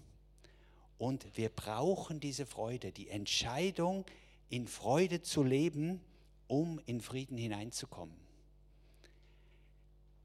Und 0.99 1.37
wir 1.37 1.49
brauchen 1.49 2.19
diese 2.19 2.47
Freude, 2.47 2.93
die 2.93 3.09
Entscheidung, 3.09 4.05
in 4.53 4.69
Freude 4.69 5.23
zu 5.23 5.43
leben, 5.43 5.99
um 6.47 6.79
in 6.85 7.01
Frieden 7.01 7.39
hineinzukommen. 7.39 8.15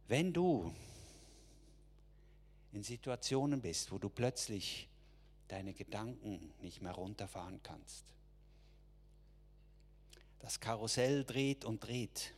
Wenn 0.10 0.34
du 0.34 0.76
in 2.74 2.84
Situationen 2.84 3.62
bist, 3.62 3.90
wo 3.94 3.98
du 3.98 4.10
plötzlich 4.10 4.90
deine 5.48 5.74
Gedanken 5.74 6.54
nicht 6.60 6.82
mehr 6.82 6.92
runterfahren 6.92 7.64
kannst, 7.64 8.04
das 10.40 10.60
Karussell 10.60 11.24
dreht 11.24 11.64
und 11.64 11.86
dreht, 11.86 12.34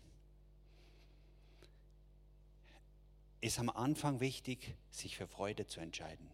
ist 3.41 3.57
am 3.57 3.71
Anfang 3.71 4.19
wichtig, 4.19 4.75
sich 4.91 5.17
für 5.17 5.27
Freude 5.27 5.65
zu 5.65 5.79
entscheiden. 5.79 6.29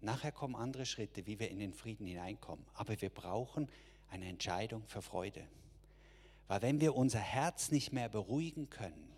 Nachher 0.00 0.30
kommen 0.30 0.54
andere 0.54 0.86
Schritte, 0.86 1.26
wie 1.26 1.40
wir 1.40 1.50
in 1.50 1.58
den 1.58 1.74
Frieden 1.74 2.06
hineinkommen. 2.06 2.64
Aber 2.74 3.00
wir 3.00 3.10
brauchen 3.10 3.68
eine 4.10 4.26
Entscheidung 4.28 4.86
für 4.86 5.02
Freude. 5.02 5.46
Weil 6.46 6.62
wenn 6.62 6.80
wir 6.80 6.96
unser 6.96 7.20
Herz 7.20 7.70
nicht 7.70 7.92
mehr 7.92 8.08
beruhigen 8.08 8.70
können, 8.70 9.12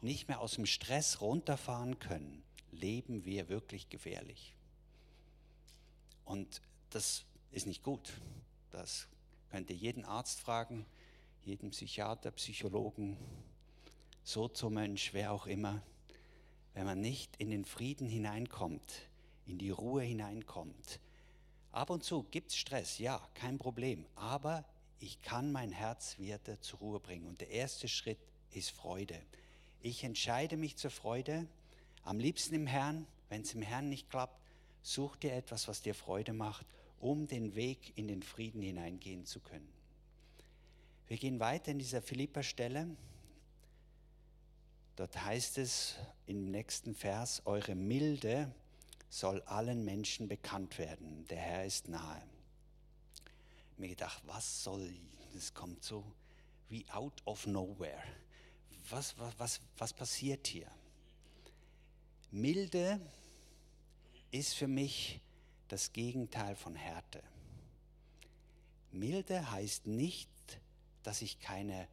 nicht 0.00 0.28
mehr 0.28 0.40
aus 0.40 0.54
dem 0.54 0.66
Stress 0.66 1.20
runterfahren 1.20 1.98
können, 1.98 2.42
leben 2.72 3.24
wir 3.24 3.48
wirklich 3.48 3.88
gefährlich. 3.90 4.54
Und 6.24 6.62
das 6.90 7.24
ist 7.50 7.66
nicht 7.66 7.82
gut. 7.82 8.12
Das 8.70 9.08
könnt 9.50 9.68
ihr 9.68 9.76
jeden 9.76 10.04
Arzt 10.04 10.40
fragen, 10.40 10.86
jeden 11.42 11.70
Psychiater, 11.70 12.30
Psychologen, 12.30 13.16
Sozomönch, 14.22 15.12
wer 15.12 15.32
auch 15.32 15.46
immer. 15.46 15.82
Wenn 16.72 16.86
man 16.86 17.00
nicht 17.00 17.36
in 17.36 17.50
den 17.50 17.64
Frieden 17.64 18.08
hineinkommt, 18.08 19.08
in 19.46 19.58
die 19.58 19.70
Ruhe 19.70 20.02
hineinkommt. 20.02 21.00
Ab 21.72 21.90
und 21.90 22.02
zu 22.02 22.24
gibt 22.24 22.50
es 22.50 22.56
Stress, 22.56 22.98
ja, 22.98 23.20
kein 23.34 23.58
Problem. 23.58 24.04
Aber 24.16 24.64
ich 24.98 25.22
kann 25.22 25.52
mein 25.52 25.72
Herz 25.72 26.18
wieder 26.18 26.60
zur 26.60 26.80
Ruhe 26.80 27.00
bringen. 27.00 27.26
Und 27.26 27.40
der 27.40 27.50
erste 27.50 27.88
Schritt 27.88 28.18
ist 28.52 28.70
Freude. 28.70 29.20
Ich 29.80 30.04
entscheide 30.04 30.56
mich 30.56 30.76
zur 30.76 30.90
Freude, 30.90 31.46
am 32.04 32.18
liebsten 32.18 32.54
im 32.54 32.66
Herrn. 32.66 33.06
Wenn 33.28 33.42
es 33.42 33.54
im 33.54 33.62
Herrn 33.62 33.88
nicht 33.88 34.10
klappt, 34.10 34.40
such 34.82 35.16
dir 35.16 35.32
etwas, 35.32 35.68
was 35.68 35.82
dir 35.82 35.94
Freude 35.94 36.32
macht, 36.32 36.66
um 36.98 37.26
den 37.26 37.54
Weg 37.54 37.96
in 37.96 38.08
den 38.08 38.22
Frieden 38.22 38.60
hineingehen 38.60 39.24
zu 39.24 39.40
können. 39.40 39.68
Wir 41.06 41.16
gehen 41.16 41.40
weiter 41.40 41.70
in 41.70 41.78
dieser 41.78 42.02
Philippa-Stelle. 42.02 42.88
Dort 44.96 45.24
heißt 45.24 45.58
es 45.58 45.96
im 46.26 46.50
nächsten 46.50 46.94
Vers, 46.94 47.42
eure 47.46 47.74
Milde 47.74 48.52
soll 49.10 49.42
allen 49.42 49.84
Menschen 49.84 50.28
bekannt 50.28 50.78
werden. 50.78 51.26
Der 51.26 51.38
Herr 51.38 51.66
ist 51.66 51.88
nahe. 51.88 52.22
Mir 53.76 53.88
gedacht, 53.88 54.22
was 54.26 54.62
soll, 54.62 54.94
das 55.34 55.52
kommt 55.52 55.82
so 55.82 56.04
wie 56.68 56.88
out 56.90 57.20
of 57.26 57.46
nowhere. 57.46 58.02
Was, 58.88 59.18
was, 59.18 59.38
was, 59.38 59.60
was 59.76 59.92
passiert 59.92 60.46
hier? 60.46 60.70
Milde 62.30 63.00
ist 64.30 64.54
für 64.54 64.68
mich 64.68 65.20
das 65.68 65.92
Gegenteil 65.92 66.54
von 66.54 66.76
Härte. 66.76 67.22
Milde 68.92 69.50
heißt 69.50 69.86
nicht, 69.86 70.30
dass 71.02 71.22
ich 71.22 71.40
keine 71.40 71.88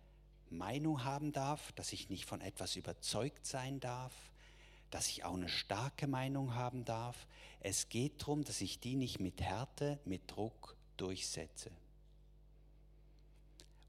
Meinung 0.50 1.04
haben 1.04 1.32
darf, 1.32 1.72
dass 1.74 1.94
ich 1.94 2.10
nicht 2.10 2.26
von 2.26 2.42
etwas 2.42 2.76
überzeugt 2.76 3.46
sein 3.46 3.80
darf, 3.80 4.14
dass 4.92 5.10
ich 5.10 5.24
auch 5.24 5.34
eine 5.34 5.50
starke 5.50 6.08
Meinung 6.08 6.56
haben 6.56 6.86
darf. 6.86 7.28
Es 7.60 7.90
geht 7.90 8.22
darum, 8.22 8.44
dass 8.44 8.62
ich 8.62 8.80
die 8.80 8.96
nicht 8.96 9.20
mit 9.20 9.42
Härte, 9.42 10.00
mit 10.06 10.22
Druck 10.28 10.76
durchsetze. 10.98 11.72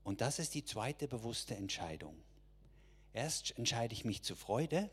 Und 0.05 0.21
das 0.21 0.39
ist 0.39 0.55
die 0.55 0.65
zweite 0.65 1.07
bewusste 1.07 1.55
Entscheidung. 1.55 2.17
Erst 3.13 3.57
entscheide 3.59 3.93
ich 3.93 4.05
mich 4.05 4.23
zu 4.23 4.37
Freude, 4.37 4.91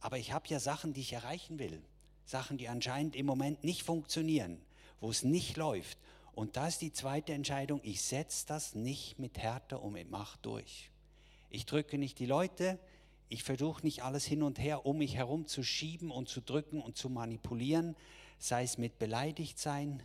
aber 0.00 0.18
ich 0.18 0.32
habe 0.32 0.48
ja 0.48 0.60
Sachen, 0.60 0.92
die 0.92 1.00
ich 1.00 1.14
erreichen 1.14 1.58
will. 1.58 1.82
Sachen, 2.26 2.58
die 2.58 2.68
anscheinend 2.68 3.16
im 3.16 3.26
Moment 3.26 3.64
nicht 3.64 3.82
funktionieren, 3.82 4.60
wo 5.00 5.10
es 5.10 5.22
nicht 5.22 5.56
läuft. 5.56 5.98
Und 6.32 6.56
da 6.56 6.68
ist 6.68 6.80
die 6.80 6.92
zweite 6.92 7.32
Entscheidung, 7.32 7.80
ich 7.82 8.02
setze 8.02 8.46
das 8.46 8.74
nicht 8.74 9.18
mit 9.18 9.38
Härte 9.38 9.78
und 9.78 9.92
mit 9.92 10.10
Macht 10.10 10.44
durch. 10.44 10.90
Ich 11.50 11.66
drücke 11.66 11.96
nicht 11.98 12.18
die 12.18 12.26
Leute, 12.26 12.78
ich 13.28 13.42
versuche 13.42 13.82
nicht 13.84 14.02
alles 14.02 14.24
hin 14.24 14.42
und 14.42 14.58
her 14.58 14.86
um 14.86 14.98
mich 14.98 15.16
herum 15.16 15.46
zu 15.46 15.62
schieben 15.62 16.10
und 16.10 16.28
zu 16.28 16.40
drücken 16.40 16.80
und 16.80 16.96
zu 16.96 17.08
manipulieren, 17.08 17.96
sei 18.38 18.62
es 18.62 18.78
mit 18.78 18.98
beleidigt 18.98 19.58
sein 19.58 20.02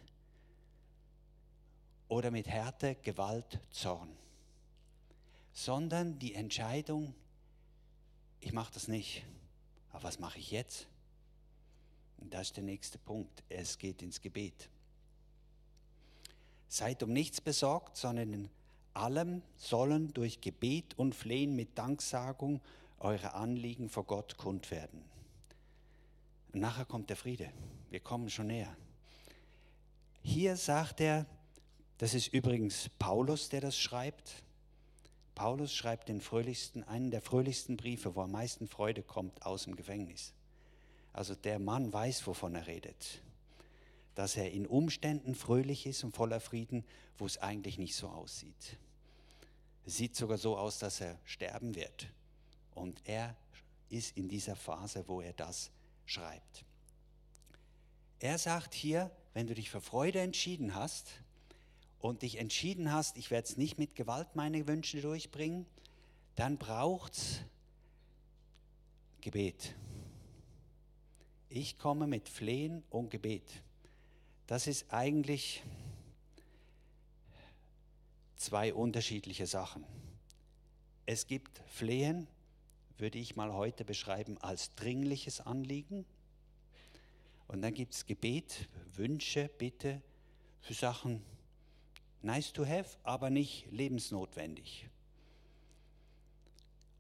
oder 2.08 2.32
mit 2.32 2.48
Härte, 2.48 2.96
Gewalt, 2.96 3.60
Zorn. 3.72 4.10
Sondern 5.52 6.20
die 6.20 6.36
Entscheidung, 6.36 7.14
ich 8.40 8.54
mache 8.54 8.74
das 8.74 8.88
nicht. 8.88 9.24
Aber 9.92 10.04
was 10.04 10.20
mache 10.20 10.40
ich 10.40 10.52
jetzt? 10.52 10.88
Und 12.18 12.34
das 12.34 12.48
ist 12.48 12.58
der 12.58 12.64
nächste 12.64 12.98
Punkt. 12.98 13.44
Es 13.50 13.78
geht 13.78 14.02
ins 14.02 14.22
Gebet. 14.22 14.70
Seid 16.68 17.04
um 17.04 17.12
nichts 17.12 17.42
besorgt, 17.42 17.98
sondern 17.98 18.34
in 18.34 18.50
allem 18.94 19.42
sollen 19.56 20.14
durch 20.14 20.42
Gebet 20.42 20.98
und 20.98 21.16
Flehen 21.16 21.56
mit 21.56 21.78
Danksagung 21.78 22.62
eure 23.00 23.34
Anliegen 23.34 23.90
vor 23.90 24.06
Gott 24.06 24.38
kund 24.38 24.72
werden. 24.72 25.04
Und 26.54 26.62
nachher 26.62 26.86
kommt 26.86 27.10
der 27.10 27.18
Friede. 27.18 27.52
Wir 27.90 28.00
kommen 28.00 28.30
schon 28.30 28.48
näher. 28.48 28.76
Hier 30.22 30.58
sagt 30.58 31.02
er, 31.02 31.26
das 31.98 32.14
ist 32.14 32.28
übrigens 32.28 32.90
Paulus, 32.98 33.50
der 33.50 33.62
das 33.62 33.78
schreibt. 33.78 34.44
Paulus 35.36 35.74
schreibt 35.74 36.10
den 36.10 36.22
fröhlichsten, 36.22 36.84
einen 36.84 37.12
der 37.12 37.22
fröhlichsten 37.22 37.78
Briefe, 37.78 38.16
wo 38.16 38.22
am 38.22 38.32
meisten 38.32 38.68
Freude 38.68 39.04
kommt 39.04 39.46
aus 39.46 39.64
dem 39.64 39.76
Gefängnis. 39.76 40.34
Also 41.14 41.36
der 41.36 41.60
Mann 41.60 41.92
weiß, 41.92 42.26
wovon 42.28 42.56
er 42.56 42.68
redet. 42.68 43.22
Dass 44.16 44.36
er 44.36 44.52
in 44.52 44.68
Umständen 44.68 45.36
fröhlich 45.36 45.86
ist 45.86 46.04
und 46.04 46.16
voller 46.16 46.40
Frieden, 46.40 46.86
wo 47.18 47.26
es 47.26 47.38
eigentlich 47.38 47.78
nicht 47.78 47.96
so 47.96 48.08
aussieht. 48.10 48.78
Es 49.86 49.98
sieht 49.98 50.16
sogar 50.16 50.38
so 50.38 50.58
aus, 50.58 50.80
dass 50.80 51.02
er 51.02 51.18
sterben 51.24 51.76
wird. 51.76 52.08
Und 52.80 53.02
er 53.04 53.36
ist 53.90 54.16
in 54.16 54.30
dieser 54.30 54.56
Phase, 54.56 55.06
wo 55.08 55.20
er 55.20 55.34
das 55.34 55.70
schreibt. 56.06 56.64
Er 58.20 58.38
sagt 58.38 58.74
hier, 58.74 59.12
wenn 59.34 59.48
du 59.48 59.54
dich 59.54 59.70
für 59.70 59.82
Freude 59.82 60.22
entschieden 60.22 60.76
hast 60.76 61.22
und 62.00 62.22
dich 62.22 62.38
entschieden 62.38 62.92
hast, 62.92 63.18
ich 63.18 63.32
werde 63.32 63.50
es 63.50 63.58
nicht 63.58 63.78
mit 63.78 63.96
Gewalt 63.96 64.36
meine 64.36 64.66
Wünsche 64.66 65.02
durchbringen, 65.02 65.66
dann 66.36 66.58
braucht 66.58 67.14
es 67.14 67.42
Gebet. 69.20 69.76
Ich 71.50 71.78
komme 71.78 72.08
mit 72.08 72.30
Flehen 72.30 72.84
und 72.90 73.10
Gebet. 73.10 73.62
Das 74.48 74.68
ist 74.68 74.94
eigentlich 74.94 75.64
zwei 78.38 78.74
unterschiedliche 78.74 79.48
Sachen. 79.48 79.84
Es 81.06 81.28
gibt 81.28 81.62
Flehen 81.68 82.28
würde 83.00 83.18
ich 83.18 83.36
mal 83.36 83.54
heute 83.54 83.86
beschreiben 83.86 84.38
als 84.40 84.76
dringliches 84.76 85.42
Anliegen. 85.42 86.06
Und 87.48 87.62
dann 87.62 87.74
gibt 87.74 87.94
es 87.94 88.06
Gebet, 88.06 88.70
Wünsche, 88.96 89.50
Bitte 89.58 90.02
für 90.62 90.74
Sachen 90.74 91.24
nice 92.22 92.52
to 92.52 92.66
have, 92.66 92.98
aber 93.04 93.30
nicht 93.30 93.72
lebensnotwendig. 93.72 94.88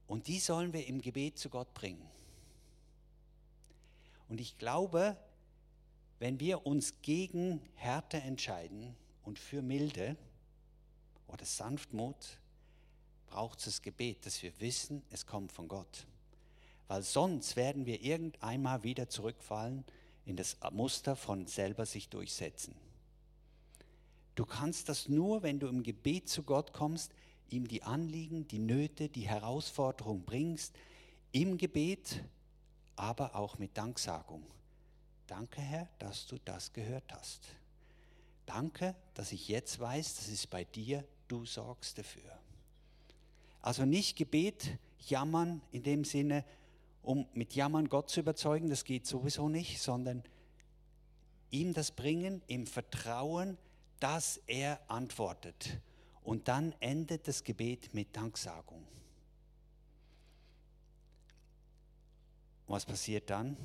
Und 0.07 0.27
die 0.27 0.39
sollen 0.39 0.73
wir 0.73 0.87
im 0.87 1.01
Gebet 1.01 1.37
zu 1.37 1.49
Gott 1.49 1.73
bringen. 1.73 2.09
Und 4.27 4.41
ich 4.41 4.57
glaube, 4.57 5.17
wenn 6.19 6.39
wir 6.39 6.65
uns 6.65 7.01
gegen 7.01 7.61
Härte 7.75 8.17
entscheiden 8.17 8.95
und 9.23 9.39
für 9.39 9.61
Milde 9.61 10.17
oder 11.27 11.45
Sanftmut, 11.45 12.39
braucht 13.29 13.59
es 13.59 13.65
das 13.65 13.81
Gebet, 13.81 14.25
dass 14.25 14.41
wir 14.43 14.51
wissen, 14.59 15.03
es 15.11 15.25
kommt 15.25 15.51
von 15.51 15.67
Gott. 15.67 16.07
Weil 16.87 17.03
sonst 17.03 17.55
werden 17.55 17.85
wir 17.85 18.01
irgendeinmal 18.01 18.83
wieder 18.83 19.09
zurückfallen 19.09 19.85
in 20.25 20.35
das 20.35 20.57
Muster 20.71 21.15
von 21.15 21.47
selber 21.47 21.85
sich 21.85 22.09
durchsetzen. 22.09 22.75
Du 24.35 24.45
kannst 24.45 24.89
das 24.89 25.09
nur, 25.09 25.43
wenn 25.43 25.59
du 25.59 25.67
im 25.67 25.83
Gebet 25.83 26.29
zu 26.29 26.43
Gott 26.43 26.73
kommst, 26.73 27.11
ihm 27.49 27.67
die 27.67 27.83
Anliegen, 27.83 28.47
die 28.47 28.59
Nöte, 28.59 29.09
die 29.09 29.27
Herausforderung 29.27 30.23
bringst, 30.23 30.73
im 31.31 31.57
Gebet, 31.57 32.23
aber 32.95 33.35
auch 33.35 33.57
mit 33.59 33.77
Danksagung. 33.77 34.43
Danke, 35.27 35.61
Herr, 35.61 35.87
dass 35.99 36.25
du 36.25 36.37
das 36.43 36.73
gehört 36.73 37.11
hast. 37.11 37.41
Danke, 38.45 38.95
dass 39.13 39.31
ich 39.31 39.47
jetzt 39.47 39.79
weiß, 39.79 40.15
das 40.15 40.27
ist 40.27 40.49
bei 40.49 40.63
dir, 40.63 41.03
du 41.27 41.45
sorgst 41.45 41.97
dafür. 41.97 42.39
Also 43.61 43.85
nicht 43.85 44.17
Gebet, 44.17 44.77
jammern 45.07 45.61
in 45.71 45.83
dem 45.83 46.03
Sinne, 46.03 46.45
um 47.01 47.27
mit 47.33 47.55
Jammern 47.55 47.89
Gott 47.89 48.09
zu 48.09 48.19
überzeugen, 48.19 48.69
das 48.69 48.83
geht 48.83 49.05
sowieso 49.05 49.49
nicht, 49.49 49.81
sondern 49.81 50.23
ihm 51.49 51.73
das 51.73 51.91
bringen 51.91 52.41
im 52.47 52.67
Vertrauen, 52.67 53.57
dass 53.99 54.37
er 54.47 54.79
antwortet. 54.89 55.81
Und 56.23 56.47
dann 56.47 56.73
endet 56.79 57.27
das 57.27 57.43
Gebet 57.43 57.93
mit 57.93 58.15
Danksagung. 58.15 58.85
Was 62.67 62.85
passiert 62.85 63.29
dann? 63.29 63.57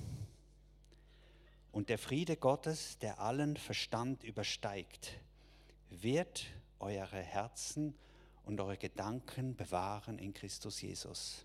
Und 1.70 1.88
der 1.88 1.98
Friede 1.98 2.37
Gottes, 2.37 2.98
der 2.98 3.20
allen 3.20 3.57
Verstand 3.57 4.24
übersteigt, 4.24 5.18
wird 5.90 6.46
eure 6.78 7.20
Herzen 7.20 7.88
und 7.88 8.04
eure 8.46 8.76
Gedanken 8.76 9.57
bewahren 9.57 10.18
in 10.18 10.33
Christus 10.33 10.80
Jesus. 10.80 11.44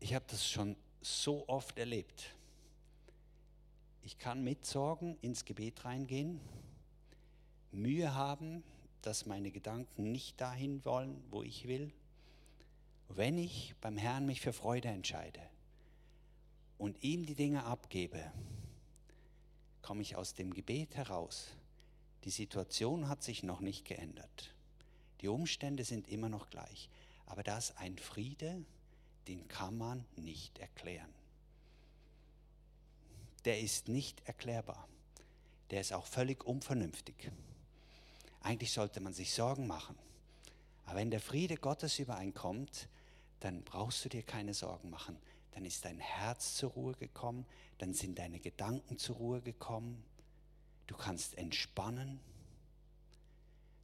Ich 0.00 0.14
habe 0.14 0.24
das 0.28 0.48
schon 0.48 0.76
so 1.00 1.48
oft 1.48 1.78
erlebt, 1.78 2.34
Ich 4.02 4.16
kann 4.16 4.42
mit 4.42 4.64
Sorgen 4.64 5.18
ins 5.20 5.44
Gebet 5.44 5.84
reingehen, 5.84 6.40
Mühe 7.72 8.14
haben, 8.14 8.64
dass 9.02 9.26
meine 9.26 9.50
Gedanken 9.50 10.10
nicht 10.10 10.40
dahin 10.40 10.82
wollen, 10.84 11.22
wo 11.30 11.42
ich 11.42 11.68
will. 11.68 11.92
Wenn 13.08 13.36
ich 13.36 13.74
beim 13.80 13.98
Herrn 13.98 14.24
mich 14.24 14.40
für 14.40 14.52
Freude 14.52 14.88
entscheide 14.88 15.40
und 16.78 17.02
ihm 17.02 17.26
die 17.26 17.34
Dinge 17.34 17.64
abgebe, 17.64 18.32
komme 19.82 20.02
ich 20.02 20.16
aus 20.16 20.34
dem 20.34 20.54
Gebet 20.54 20.96
heraus. 20.96 21.48
Die 22.24 22.30
Situation 22.30 23.08
hat 23.08 23.22
sich 23.22 23.42
noch 23.42 23.60
nicht 23.60 23.84
geändert. 23.84 24.54
Die 25.20 25.28
Umstände 25.28 25.84
sind 25.84 26.08
immer 26.08 26.28
noch 26.28 26.50
gleich. 26.50 26.88
Aber 27.26 27.42
da 27.42 27.58
ist 27.58 27.76
ein 27.78 27.98
Friede, 27.98 28.64
den 29.26 29.46
kann 29.48 29.76
man 29.76 30.04
nicht 30.16 30.58
erklären. 30.58 31.12
Der 33.44 33.60
ist 33.60 33.88
nicht 33.88 34.26
erklärbar. 34.26 34.88
Der 35.70 35.80
ist 35.80 35.92
auch 35.92 36.06
völlig 36.06 36.44
unvernünftig. 36.44 37.30
Eigentlich 38.40 38.72
sollte 38.72 39.00
man 39.00 39.12
sich 39.12 39.32
Sorgen 39.32 39.66
machen. 39.66 39.96
Aber 40.86 40.96
wenn 40.96 41.10
der 41.10 41.20
Friede 41.20 41.56
Gottes 41.56 41.98
übereinkommt, 41.98 42.88
dann 43.40 43.62
brauchst 43.62 44.04
du 44.04 44.08
dir 44.08 44.22
keine 44.22 44.54
Sorgen 44.54 44.90
machen. 44.90 45.18
Dann 45.52 45.64
ist 45.64 45.84
dein 45.84 45.98
Herz 45.98 46.54
zur 46.54 46.70
Ruhe 46.70 46.94
gekommen, 46.94 47.44
dann 47.78 47.92
sind 47.92 48.18
deine 48.18 48.40
Gedanken 48.40 48.96
zur 48.96 49.16
Ruhe 49.16 49.42
gekommen. 49.42 50.02
Du 50.88 50.96
kannst 50.96 51.38
entspannen. 51.38 52.18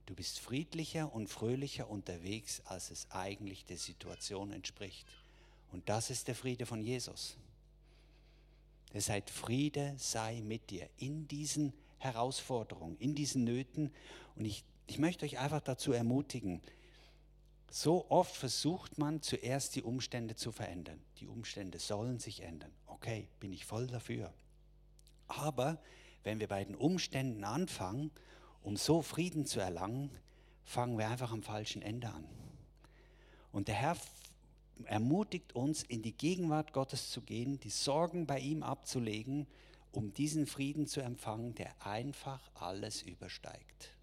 Du 0.06 0.14
bist 0.14 0.40
friedlicher 0.40 1.14
und 1.14 1.28
fröhlicher 1.28 1.88
unterwegs, 1.88 2.60
als 2.64 2.90
es 2.90 3.06
eigentlich 3.10 3.64
der 3.64 3.78
Situation 3.78 4.52
entspricht. 4.52 5.06
Und 5.70 5.88
das 5.88 6.10
ist 6.10 6.28
der 6.28 6.34
Friede 6.34 6.66
von 6.66 6.80
Jesus. 6.80 7.36
Er 8.92 9.00
sagt, 9.00 9.30
Friede 9.30 9.94
sei 9.98 10.40
mit 10.40 10.70
dir 10.70 10.88
in 10.98 11.28
diesen 11.28 11.72
Herausforderungen, 11.98 12.96
in 12.98 13.14
diesen 13.14 13.44
Nöten. 13.44 13.92
Und 14.36 14.44
ich, 14.44 14.64
ich 14.86 14.98
möchte 14.98 15.24
euch 15.24 15.38
einfach 15.38 15.60
dazu 15.60 15.92
ermutigen, 15.92 16.62
so 17.70 18.08
oft 18.08 18.34
versucht 18.34 18.98
man 18.98 19.20
zuerst 19.20 19.74
die 19.74 19.82
Umstände 19.82 20.36
zu 20.36 20.52
verändern. 20.52 21.02
Die 21.18 21.26
Umstände 21.26 21.78
sollen 21.78 22.18
sich 22.18 22.42
ändern. 22.42 22.70
Okay, 22.86 23.28
bin 23.40 23.52
ich 23.52 23.64
voll 23.64 23.88
dafür. 23.88 24.32
Aber 25.26 25.82
wenn 26.24 26.40
wir 26.40 26.48
bei 26.48 26.64
den 26.64 26.74
Umständen 26.74 27.44
anfangen 27.44 28.10
um 28.64 28.76
so 28.76 29.02
Frieden 29.02 29.44
zu 29.44 29.60
erlangen, 29.60 30.10
fangen 30.64 30.98
wir 30.98 31.08
einfach 31.08 31.30
am 31.30 31.42
falschen 31.42 31.82
Ende 31.82 32.08
an. 32.08 32.24
Und 33.52 33.68
der 33.68 33.74
Herr 33.74 33.96
ermutigt 34.86 35.54
uns, 35.54 35.84
in 35.84 36.02
die 36.02 36.16
Gegenwart 36.16 36.72
Gottes 36.72 37.10
zu 37.10 37.20
gehen, 37.20 37.60
die 37.60 37.70
Sorgen 37.70 38.26
bei 38.26 38.40
ihm 38.40 38.62
abzulegen, 38.62 39.46
um 39.92 40.12
diesen 40.12 40.46
Frieden 40.46 40.86
zu 40.86 41.00
empfangen, 41.00 41.54
der 41.54 41.86
einfach 41.86 42.40
alles 42.54 43.02
übersteigt. 43.02 43.93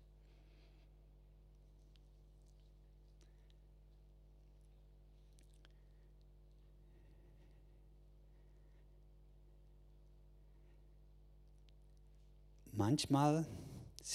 Manchmal 12.81 13.45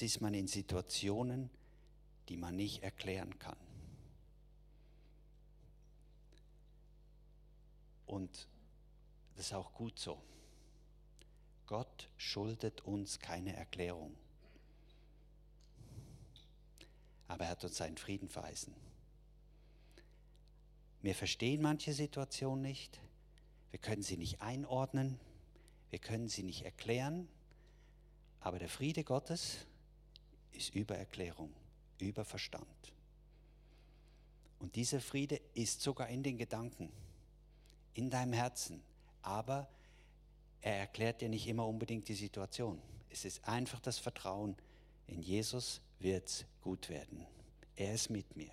ist 0.00 0.20
man 0.20 0.34
in 0.34 0.48
Situationen, 0.48 1.50
die 2.28 2.36
man 2.36 2.56
nicht 2.56 2.82
erklären 2.82 3.38
kann. 3.38 3.56
Und 8.06 8.48
das 9.36 9.46
ist 9.46 9.52
auch 9.52 9.72
gut 9.72 10.00
so. 10.00 10.20
Gott 11.66 12.10
schuldet 12.16 12.80
uns 12.80 13.20
keine 13.20 13.54
Erklärung. 13.54 14.16
Aber 17.28 17.44
er 17.44 17.50
hat 17.50 17.62
uns 17.62 17.76
seinen 17.76 17.98
Frieden 17.98 18.28
verheißen. 18.28 18.74
Wir 21.02 21.14
verstehen 21.14 21.62
manche 21.62 21.92
Situationen 21.92 22.62
nicht. 22.62 23.00
Wir 23.70 23.78
können 23.78 24.02
sie 24.02 24.16
nicht 24.16 24.40
einordnen. 24.40 25.20
Wir 25.90 26.00
können 26.00 26.28
sie 26.28 26.42
nicht 26.42 26.64
erklären. 26.64 27.28
Aber 28.46 28.60
der 28.60 28.68
Friede 28.68 29.02
Gottes 29.02 29.66
ist 30.52 30.72
über 30.72 30.96
Erklärung, 30.96 31.52
über 31.98 32.24
Verstand. 32.24 32.92
Und 34.60 34.76
dieser 34.76 35.00
Friede 35.00 35.40
ist 35.54 35.80
sogar 35.80 36.08
in 36.08 36.22
den 36.22 36.38
Gedanken, 36.38 36.92
in 37.94 38.08
deinem 38.08 38.32
Herzen. 38.34 38.84
Aber 39.22 39.68
er 40.60 40.76
erklärt 40.76 41.22
dir 41.22 41.28
nicht 41.28 41.48
immer 41.48 41.66
unbedingt 41.66 42.06
die 42.06 42.14
Situation. 42.14 42.80
Es 43.10 43.24
ist 43.24 43.42
einfach 43.48 43.80
das 43.80 43.98
Vertrauen, 43.98 44.54
in 45.08 45.22
Jesus 45.22 45.80
wird 45.98 46.28
es 46.28 46.44
gut 46.62 46.88
werden. 46.88 47.26
Er 47.74 47.94
ist 47.94 48.10
mit 48.10 48.36
mir. 48.36 48.52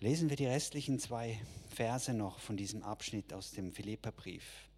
Lesen 0.00 0.30
wir 0.30 0.36
die 0.36 0.46
restlichen 0.46 0.98
zwei 0.98 1.40
Verse 1.76 2.12
noch 2.12 2.40
von 2.40 2.56
diesem 2.56 2.82
Abschnitt 2.82 3.32
aus 3.32 3.52
dem 3.52 3.70
Philipperbrief. 3.70 4.68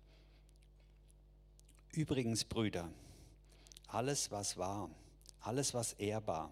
Übrigens, 1.94 2.44
Brüder, 2.44 2.90
alles, 3.87 4.31
was 4.31 4.57
wahr, 4.57 4.88
alles, 5.40 5.74
was 5.74 5.92
ehrbar, 5.94 6.50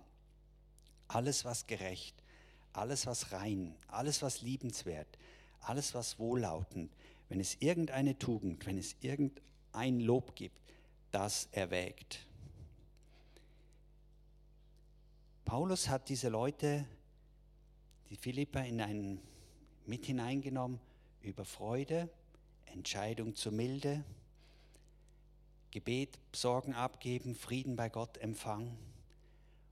alles, 1.09 1.47
was 1.47 1.67
gerecht, 1.67 2.15
alles, 2.75 3.07
was 3.07 3.33
rein, 3.33 3.75
alles, 3.89 4.21
was 4.21 4.43
liebenswert, 4.43 5.09
alles, 5.61 5.95
was 5.95 6.19
wohllautend, 6.19 6.93
wenn 7.31 7.41
es 7.41 7.57
irgendeine 7.61 8.19
Tugend, 8.19 8.67
wenn 8.67 8.77
es 8.77 8.97
irgendein 9.01 10.01
Lob 10.01 10.37
gibt, 10.37 10.61
das 11.11 11.49
erwägt. 11.53 12.27
Paulus 15.47 15.89
hat 15.89 16.11
diese 16.11 16.29
Leute, 16.29 16.85
die 18.11 18.17
Philippa, 18.17 18.61
in 18.61 18.83
einen 18.83 19.23
mit 19.87 20.05
hineingenommen 20.05 20.79
über 21.23 21.47
Freude, 21.47 22.11
Entscheidung 22.67 23.35
zur 23.35 23.53
Milde, 23.53 24.05
Gebet, 25.71 26.19
Sorgen 26.35 26.75
abgeben, 26.75 27.35
Frieden 27.35 27.77
bei 27.77 27.89
Gott 27.89 28.19
empfangen. 28.19 28.77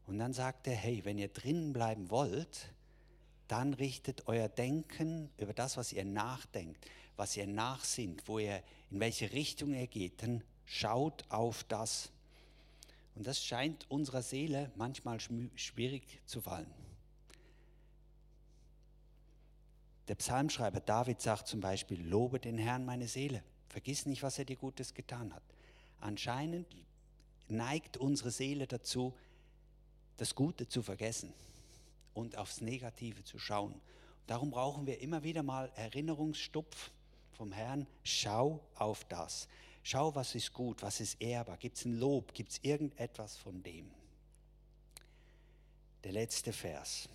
Und 0.07 0.19
dann 0.19 0.33
sagt 0.33 0.67
er, 0.67 0.75
hey, 0.75 1.05
wenn 1.05 1.19
ihr 1.19 1.29
drinnen 1.29 1.73
bleiben 1.73 2.11
wollt, 2.11 2.73
dann 3.49 3.75
richtet 3.75 4.29
euer 4.29 4.49
Denken 4.49 5.31
über 5.39 5.53
das, 5.53 5.77
was 5.77 5.93
ihr 5.93 6.05
nachdenkt, 6.05 6.87
was 7.17 7.37
ihr 7.37 7.47
nachsinnt, 7.47 8.29
wo 8.29 8.39
ihr, 8.39 8.63
in 8.91 9.01
welche 9.01 9.33
Richtung 9.33 9.75
ihr 9.75 9.87
geht, 9.87 10.23
dann 10.23 10.43
schaut 10.65 11.25
auf 11.31 11.65
das. 11.65 12.11
Und 13.15 13.27
das 13.27 13.45
scheint 13.45 13.91
unserer 13.91 14.23
Seele 14.23 14.71
manchmal 14.77 15.19
schwierig 15.57 16.21
zu 16.27 16.41
fallen. 16.41 16.73
Der 20.07 20.15
Psalmschreiber 20.15 20.81
David 20.81 21.21
sagt 21.21 21.49
zum 21.49 21.61
Beispiel, 21.61 22.01
lobe 22.03 22.39
den 22.39 22.57
Herrn 22.57 22.87
meine 22.87 23.09
Seele, 23.09 23.43
vergiss 23.69 24.07
nicht, 24.07 24.23
was 24.23 24.39
er 24.39 24.45
dir 24.45 24.57
Gutes 24.57 24.95
getan 24.95 25.35
hat. 25.35 25.43
Anscheinend 26.01 26.67
neigt 27.49 27.97
unsere 27.97 28.31
Seele 28.31 28.67
dazu, 28.67 29.15
das 30.17 30.35
Gute 30.35 30.69
zu 30.69 30.83
vergessen 30.83 31.33
und 32.15 32.37
aufs 32.37 32.61
Negative 32.61 33.25
zu 33.25 33.39
schauen. 33.39 33.81
Darum 34.27 34.51
brauchen 34.51 34.87
wir 34.87 35.01
immer 35.01 35.23
wieder 35.23 35.43
mal 35.43 35.73
Erinnerungsstupf 35.77 36.91
vom 37.33 37.53
Herrn. 37.53 37.87
Schau 38.03 38.61
auf 38.75 39.05
das. 39.05 39.49
Schau, 39.83 40.15
was 40.15 40.35
ist 40.35 40.53
gut, 40.53 40.83
was 40.83 41.01
ist 41.01 41.21
ehrbar. 41.21 41.57
Gibt 41.57 41.79
es 41.79 41.85
ein 41.85 41.99
Lob? 41.99 42.35
Gibt 42.35 42.51
es 42.51 42.59
irgendetwas 42.63 43.37
von 43.37 43.63
dem? 43.63 43.91
Der 46.05 46.13
letzte 46.13 46.53
Vers. 46.53 47.09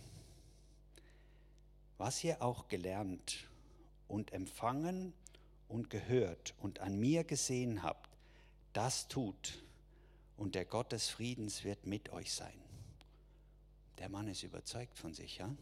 Was 1.97 2.23
ihr 2.23 2.41
auch 2.41 2.67
gelernt 2.67 3.47
und 4.07 4.33
empfangen 4.33 5.13
und 5.67 5.89
gehört 5.89 6.55
und 6.59 6.79
an 6.79 6.99
mir 6.99 7.23
gesehen 7.23 7.83
habt, 7.83 8.09
das 8.73 9.07
tut 9.07 9.63
und 10.35 10.55
der 10.55 10.65
Gott 10.65 10.91
des 10.91 11.09
Friedens 11.09 11.63
wird 11.63 11.85
mit 11.85 12.09
euch 12.09 12.33
sein. 12.33 12.59
Der 13.99 14.09
Mann 14.09 14.27
ist 14.27 14.43
überzeugt 14.43 14.97
von 14.97 15.13
sich, 15.13 15.37
ja? 15.37 15.55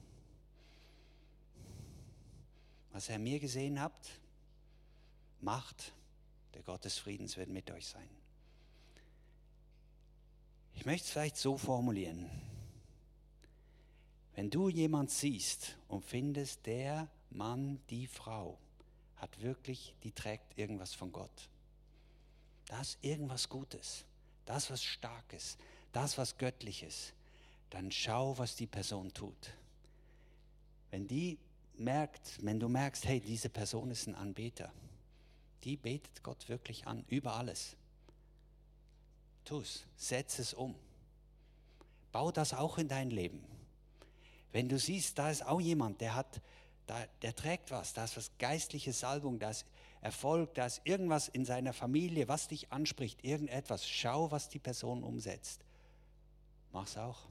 Was 2.93 3.09
ihr 3.09 3.19
mir 3.19 3.39
gesehen 3.39 3.79
habt, 3.79 4.19
macht, 5.39 5.93
der 6.53 6.63
Gott 6.63 6.83
des 6.83 6.97
Friedens 6.97 7.37
wird 7.37 7.49
mit 7.49 7.69
euch 7.71 7.87
sein. 7.87 8.09
Ich 10.73 10.85
möchte 10.85 11.05
es 11.05 11.11
vielleicht 11.11 11.37
so 11.37 11.57
formulieren. 11.57 12.29
Wenn 14.33 14.49
du 14.49 14.69
jemand 14.69 15.11
siehst 15.11 15.77
und 15.87 16.03
findest, 16.03 16.65
der 16.65 17.09
Mann, 17.29 17.79
die 17.89 18.07
Frau 18.07 18.57
hat 19.17 19.41
wirklich, 19.41 19.93
die 20.03 20.11
trägt 20.11 20.57
irgendwas 20.57 20.93
von 20.93 21.11
Gott 21.11 21.50
das 22.71 22.97
irgendwas 23.01 23.49
Gutes, 23.49 24.05
das 24.45 24.71
was 24.71 24.81
Starkes, 24.81 25.57
das 25.91 26.17
was 26.17 26.37
Göttliches, 26.37 27.11
dann 27.69 27.91
schau, 27.91 28.37
was 28.37 28.55
die 28.55 28.65
Person 28.65 29.13
tut. 29.13 29.51
Wenn 30.89 31.05
die 31.05 31.37
merkt, 31.75 32.43
wenn 32.43 32.61
du 32.61 32.69
merkst, 32.69 33.05
hey, 33.05 33.19
diese 33.19 33.49
Person 33.49 33.91
ist 33.91 34.07
ein 34.07 34.15
Anbeter, 34.15 34.71
die 35.65 35.75
betet 35.75 36.23
Gott 36.23 36.47
wirklich 36.47 36.87
an, 36.87 37.03
über 37.09 37.35
alles. 37.35 37.75
Tu 39.43 39.59
es, 39.59 39.83
setz 39.97 40.39
es 40.39 40.53
um. 40.53 40.73
Bau 42.13 42.31
das 42.31 42.53
auch 42.53 42.77
in 42.77 42.87
dein 42.87 43.09
Leben. 43.09 43.43
Wenn 44.53 44.69
du 44.69 44.79
siehst, 44.79 45.19
da 45.19 45.29
ist 45.29 45.45
auch 45.45 45.59
jemand, 45.59 45.99
der 45.99 46.15
hat, 46.15 46.41
da, 46.87 47.05
der 47.21 47.35
trägt 47.35 47.69
was, 47.69 47.91
da 47.91 48.05
ist 48.05 48.15
was 48.15 48.31
geistliche 48.37 48.93
Salbung, 48.93 49.39
da 49.39 49.49
ist 49.49 49.65
Erfolg, 50.01 50.55
da 50.55 50.65
ist 50.65 50.81
irgendwas 50.83 51.27
in 51.27 51.45
seiner 51.45 51.73
Familie, 51.73 52.27
was 52.27 52.47
dich 52.47 52.71
anspricht, 52.71 53.23
irgendetwas. 53.23 53.87
Schau, 53.87 54.31
was 54.31 54.49
die 54.49 54.59
Person 54.59 55.03
umsetzt. 55.03 55.63
Mach's 56.73 56.97
auch. 56.97 57.25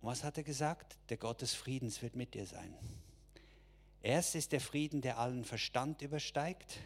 Und 0.00 0.08
was 0.08 0.24
hat 0.24 0.38
er 0.38 0.44
gesagt? 0.44 0.96
Der 1.10 1.18
Gott 1.18 1.42
des 1.42 1.54
Friedens 1.54 2.00
wird 2.00 2.16
mit 2.16 2.34
dir 2.34 2.46
sein. 2.46 2.74
Erst 4.02 4.34
ist 4.34 4.52
der 4.52 4.60
Frieden, 4.60 5.00
der 5.00 5.18
allen 5.18 5.44
Verstand 5.44 6.02
übersteigt. 6.02 6.78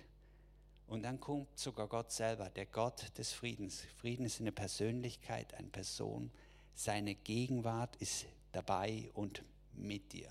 Und 0.89 1.03
dann 1.03 1.21
kommt 1.21 1.59
sogar 1.59 1.87
Gott 1.87 2.11
selber, 2.11 2.49
der 2.49 2.67
Gott 2.67 3.17
des 3.19 3.33
Friedens. 3.33 3.83
Frieden 3.97 4.25
ist 4.25 4.41
eine 4.41 4.53
Persönlichkeit, 4.53 5.55
eine 5.55 5.69
Person. 5.69 6.31
Seine 6.75 7.15
Gegenwart 7.15 7.95
ist 7.97 8.27
dabei 8.53 9.11
und 9.15 9.43
mit 9.75 10.13
dir. 10.13 10.31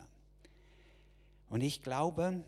Und 1.50 1.62
ich 1.62 1.82
glaube, 1.82 2.44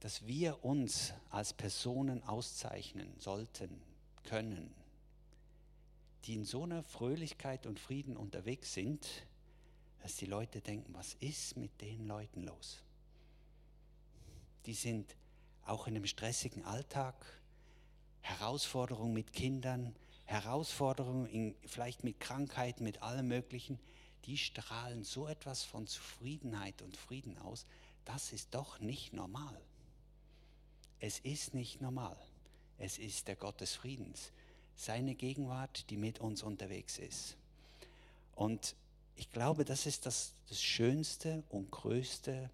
dass 0.00 0.26
wir 0.26 0.64
uns 0.64 1.12
als 1.30 1.52
Personen 1.52 2.22
auszeichnen 2.24 3.12
sollten, 3.18 3.80
können, 4.24 4.74
die 6.24 6.34
in 6.34 6.44
so 6.44 6.64
einer 6.64 6.82
Fröhlichkeit 6.82 7.66
und 7.66 7.78
Frieden 7.78 8.16
unterwegs 8.16 8.74
sind, 8.74 9.06
dass 10.02 10.16
die 10.16 10.26
Leute 10.26 10.60
denken, 10.60 10.92
was 10.94 11.14
ist 11.14 11.56
mit 11.56 11.80
den 11.80 12.06
Leuten 12.06 12.42
los? 12.42 12.82
Die 14.66 14.74
sind 14.74 15.16
auch 15.64 15.86
in 15.86 15.96
einem 15.96 16.06
stressigen 16.06 16.64
Alltag, 16.64 17.14
Herausforderungen 18.20 19.14
mit 19.14 19.32
Kindern, 19.32 19.94
Herausforderungen 20.24 21.26
in, 21.26 21.54
vielleicht 21.64 22.02
mit 22.02 22.18
Krankheiten, 22.18 22.82
mit 22.82 23.02
allem 23.02 23.28
Möglichen, 23.28 23.78
die 24.24 24.36
strahlen 24.36 25.04
so 25.04 25.28
etwas 25.28 25.62
von 25.62 25.86
Zufriedenheit 25.86 26.82
und 26.82 26.96
Frieden 26.96 27.38
aus. 27.38 27.64
Das 28.04 28.32
ist 28.32 28.54
doch 28.54 28.80
nicht 28.80 29.12
normal. 29.12 29.60
Es 31.00 31.18
ist 31.20 31.54
nicht 31.54 31.80
normal. 31.80 32.16
Es 32.78 32.98
ist 32.98 33.28
der 33.28 33.36
Gott 33.36 33.60
des 33.60 33.74
Friedens 33.74 34.32
seine 34.76 35.14
Gegenwart, 35.14 35.88
die 35.90 35.96
mit 35.96 36.20
uns 36.20 36.42
unterwegs 36.42 36.98
ist. 36.98 37.36
Und 38.34 38.76
ich 39.16 39.30
glaube, 39.30 39.64
das 39.64 39.86
ist 39.86 40.04
das, 40.04 40.34
das 40.48 40.62
schönste 40.62 41.42
und 41.48 41.70
größte 41.70 42.50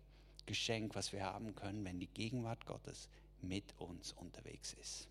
Geschenk, 0.46 0.94
was 0.94 1.12
wir 1.12 1.24
haben 1.24 1.54
können, 1.54 1.84
wenn 1.84 1.98
die 1.98 2.06
Gegenwart 2.06 2.64
Gottes 2.66 3.08
mit 3.42 3.64
uns 3.78 4.12
unterwegs 4.12 4.74
ist. 4.74 5.08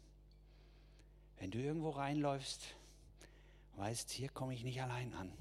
Wenn 1.38 1.52
du 1.52 1.60
irgendwo 1.60 1.89
reinläufst, 1.89 2.76
weißt, 3.76 4.12
hier 4.12 4.30
komme 4.30 4.54
ich 4.54 4.63
nicht 4.63 4.82
allein 4.82 5.13
an. 5.13 5.32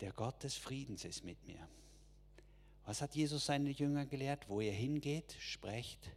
Der 0.00 0.12
Gott 0.12 0.42
des 0.44 0.56
Friedens 0.56 1.04
ist 1.04 1.24
mit 1.24 1.44
mir. 1.46 1.68
Was 2.84 3.00
hat 3.00 3.14
Jesus 3.14 3.46
seine 3.46 3.70
Jünger 3.70 4.06
gelehrt? 4.06 4.48
Wo 4.48 4.60
ihr 4.60 4.72
hingeht, 4.72 5.34
sprecht, 5.40 6.10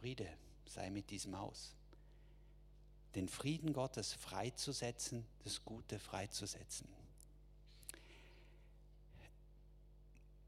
Friede 0.00 0.28
sei 0.64 0.88
mit 0.88 1.10
diesem 1.10 1.38
Haus 1.38 1.74
den 3.14 3.28
Frieden 3.28 3.72
Gottes 3.72 4.12
freizusetzen, 4.14 5.26
das 5.44 5.64
Gute 5.64 5.98
freizusetzen. 5.98 6.88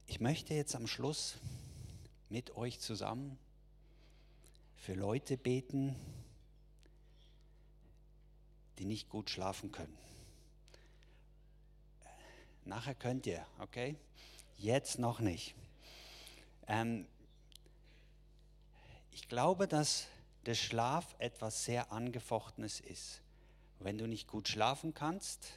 Ich 0.07 0.21
möchte 0.21 0.55
jetzt 0.55 0.75
am 0.75 0.87
Schluss 0.87 1.37
mit 2.29 2.57
euch 2.57 2.81
zusammen 2.81 3.39
für 4.77 4.95
Leute 4.95 5.37
beten, 5.37 5.97
die 8.79 8.85
nicht 8.85 9.09
gut 9.09 9.29
schlafen 9.29 9.73
können. 9.73 9.99
Nachher 12.65 12.95
könnt 12.95 13.27
ihr, 13.27 13.45
okay? 13.59 13.97
Jetzt 14.57 14.99
noch 14.99 15.21
nicht. 15.21 15.55
Ähm, 16.69 17.07
ich 19.13 19.29
glaube, 19.29 19.69
dass 19.69 20.07
der 20.47 20.55
Schlaf 20.55 21.15
etwas 21.19 21.65
sehr 21.65 21.93
Angefochtenes 21.93 22.81
ist. 22.81 23.21
Wenn 23.79 23.99
du 23.99 24.07
nicht 24.07 24.27
gut 24.27 24.49
schlafen 24.49 24.95
kannst, 24.95 25.53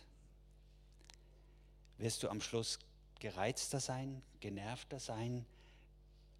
wirst 1.97 2.21
du 2.23 2.29
am 2.29 2.41
Schluss 2.41 2.79
gereizter 3.19 3.79
sein, 3.79 4.21
genervter 4.39 4.99
sein. 4.99 5.45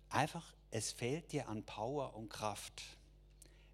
Einfach, 0.10 0.54
es 0.71 0.91
fehlt 0.91 1.32
dir 1.32 1.47
an 1.47 1.63
Power 1.63 2.15
und 2.15 2.30
Kraft. 2.30 2.84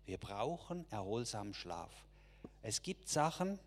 Wir 0.06 0.17
brauchen 0.17 0.89
erholsamen 0.91 1.54
Schlaf. 1.54 1.91
Es 2.62 2.82
gibt 2.84 3.10
Sachen, 3.10 3.60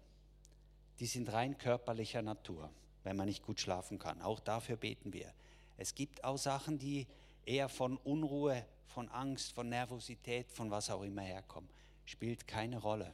die 1.01 1.07
sind 1.07 1.33
rein 1.33 1.59
körperlicher 1.59 2.23
Natur, 2.23 2.71
wenn 3.03 3.17
man 3.17 3.27
nicht 3.27 3.43
gut 3.43 3.61
schlafen 3.61 3.99
kann. 3.99 4.23
Auch 4.23 4.41
dafür 4.41 4.77
beten 4.77 5.13
wir. 5.13 5.33
Es 5.77 5.95
gibt 5.95 6.23
auch 6.23 6.39
Sachen, 6.39 6.79
die 6.79 7.07
eher 7.45 7.69
von 7.69 7.97
Unruhe 7.97 8.65
von 8.87 9.09
Angst, 9.09 9.53
von 9.53 9.69
Nervosität, 9.69 10.51
von 10.51 10.71
was 10.71 10.91
auch 10.91 11.03
immer 11.03 11.23
herkommen. 11.23 11.69
Spielt 12.05 12.47
keine 12.47 12.79
Rolle. 12.79 13.13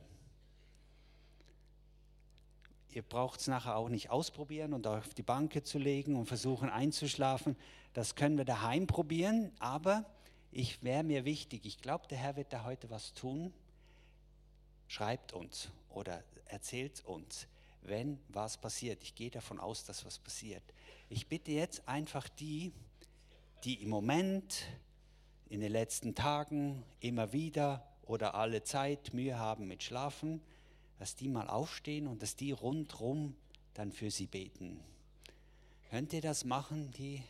Ihr 2.93 3.03
braucht 3.03 3.41
es 3.41 3.47
nachher 3.47 3.77
auch 3.77 3.89
nicht 3.89 4.11
ausprobieren 4.11 4.73
und 4.73 4.87
auf 4.87 5.15
die 5.15 5.23
Bank 5.23 5.65
zu 5.65 5.79
legen 5.79 6.17
und 6.17 6.27
versuchen 6.27 6.69
einzuschlafen. 6.69 7.57
Das 7.93 8.17
können 8.17 8.37
wir 8.37 8.45
daheim 8.45 8.87
probieren, 8.87 9.53
aber 9.61 10.05
ich 10.51 10.83
wäre 10.83 11.05
mir 11.05 11.25
wichtig, 11.25 11.65
ich 11.65 11.79
glaube, 11.81 12.09
der 12.09 12.19
Herr 12.19 12.37
wird 12.37 12.53
da 12.53 12.65
heute 12.65 12.91
was 12.91 13.15
tun. 13.15 13.53
Schreibt 14.89 15.33
uns 15.33 15.69
oder 15.89 16.25
erzählt 16.47 17.05
uns, 17.05 17.47
wenn 17.83 18.19
was 18.29 18.57
passiert. 18.59 19.05
Ich 19.05 19.15
gehe 19.15 19.31
davon 19.31 19.61
aus, 19.61 19.85
dass 19.85 20.05
was 20.05 20.19
passiert. 20.19 20.65
Ich 21.09 21.29
bitte 21.29 21.53
jetzt 21.53 21.87
einfach 21.89 22.29
die, 22.29 22.73
die 23.63 23.83
im 23.83 23.91
Moment 23.91 24.67
in 25.51 25.61
den 25.61 25.73
letzten 25.73 26.15
Tagen 26.15 26.83
immer 27.01 27.33
wieder 27.33 27.85
oder 28.05 28.37
alle 28.37 28.63
Zeit 28.63 29.13
Mühe 29.13 29.37
haben 29.37 29.67
mit 29.67 29.83
Schlafen, 29.83 30.41
dass 30.99 31.17
die 31.17 31.29
mal 31.29 31.49
aufstehen 31.49 32.07
und 32.07 32.23
dass 32.23 32.37
die 32.37 32.53
rundrum 32.53 33.35
dann 33.75 33.91
für 33.91 34.13
sie 34.13 34.27
beten. 34.27 34.81
Könnt 35.91 36.13
ihr 36.13 36.21
das 36.21 36.45
machen, 36.45 36.93
die 36.93 37.23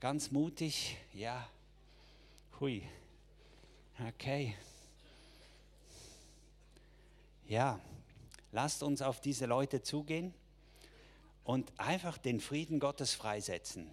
ganz 0.00 0.32
mutig? 0.32 0.96
Ja. 1.14 1.48
Hui. 2.58 2.82
Okay. 4.08 4.56
Ja, 7.46 7.78
lasst 8.50 8.82
uns 8.82 9.02
auf 9.02 9.20
diese 9.20 9.46
Leute 9.46 9.82
zugehen 9.82 10.34
und 11.44 11.72
einfach 11.78 12.18
den 12.18 12.40
Frieden 12.40 12.80
Gottes 12.80 13.14
freisetzen. 13.14 13.88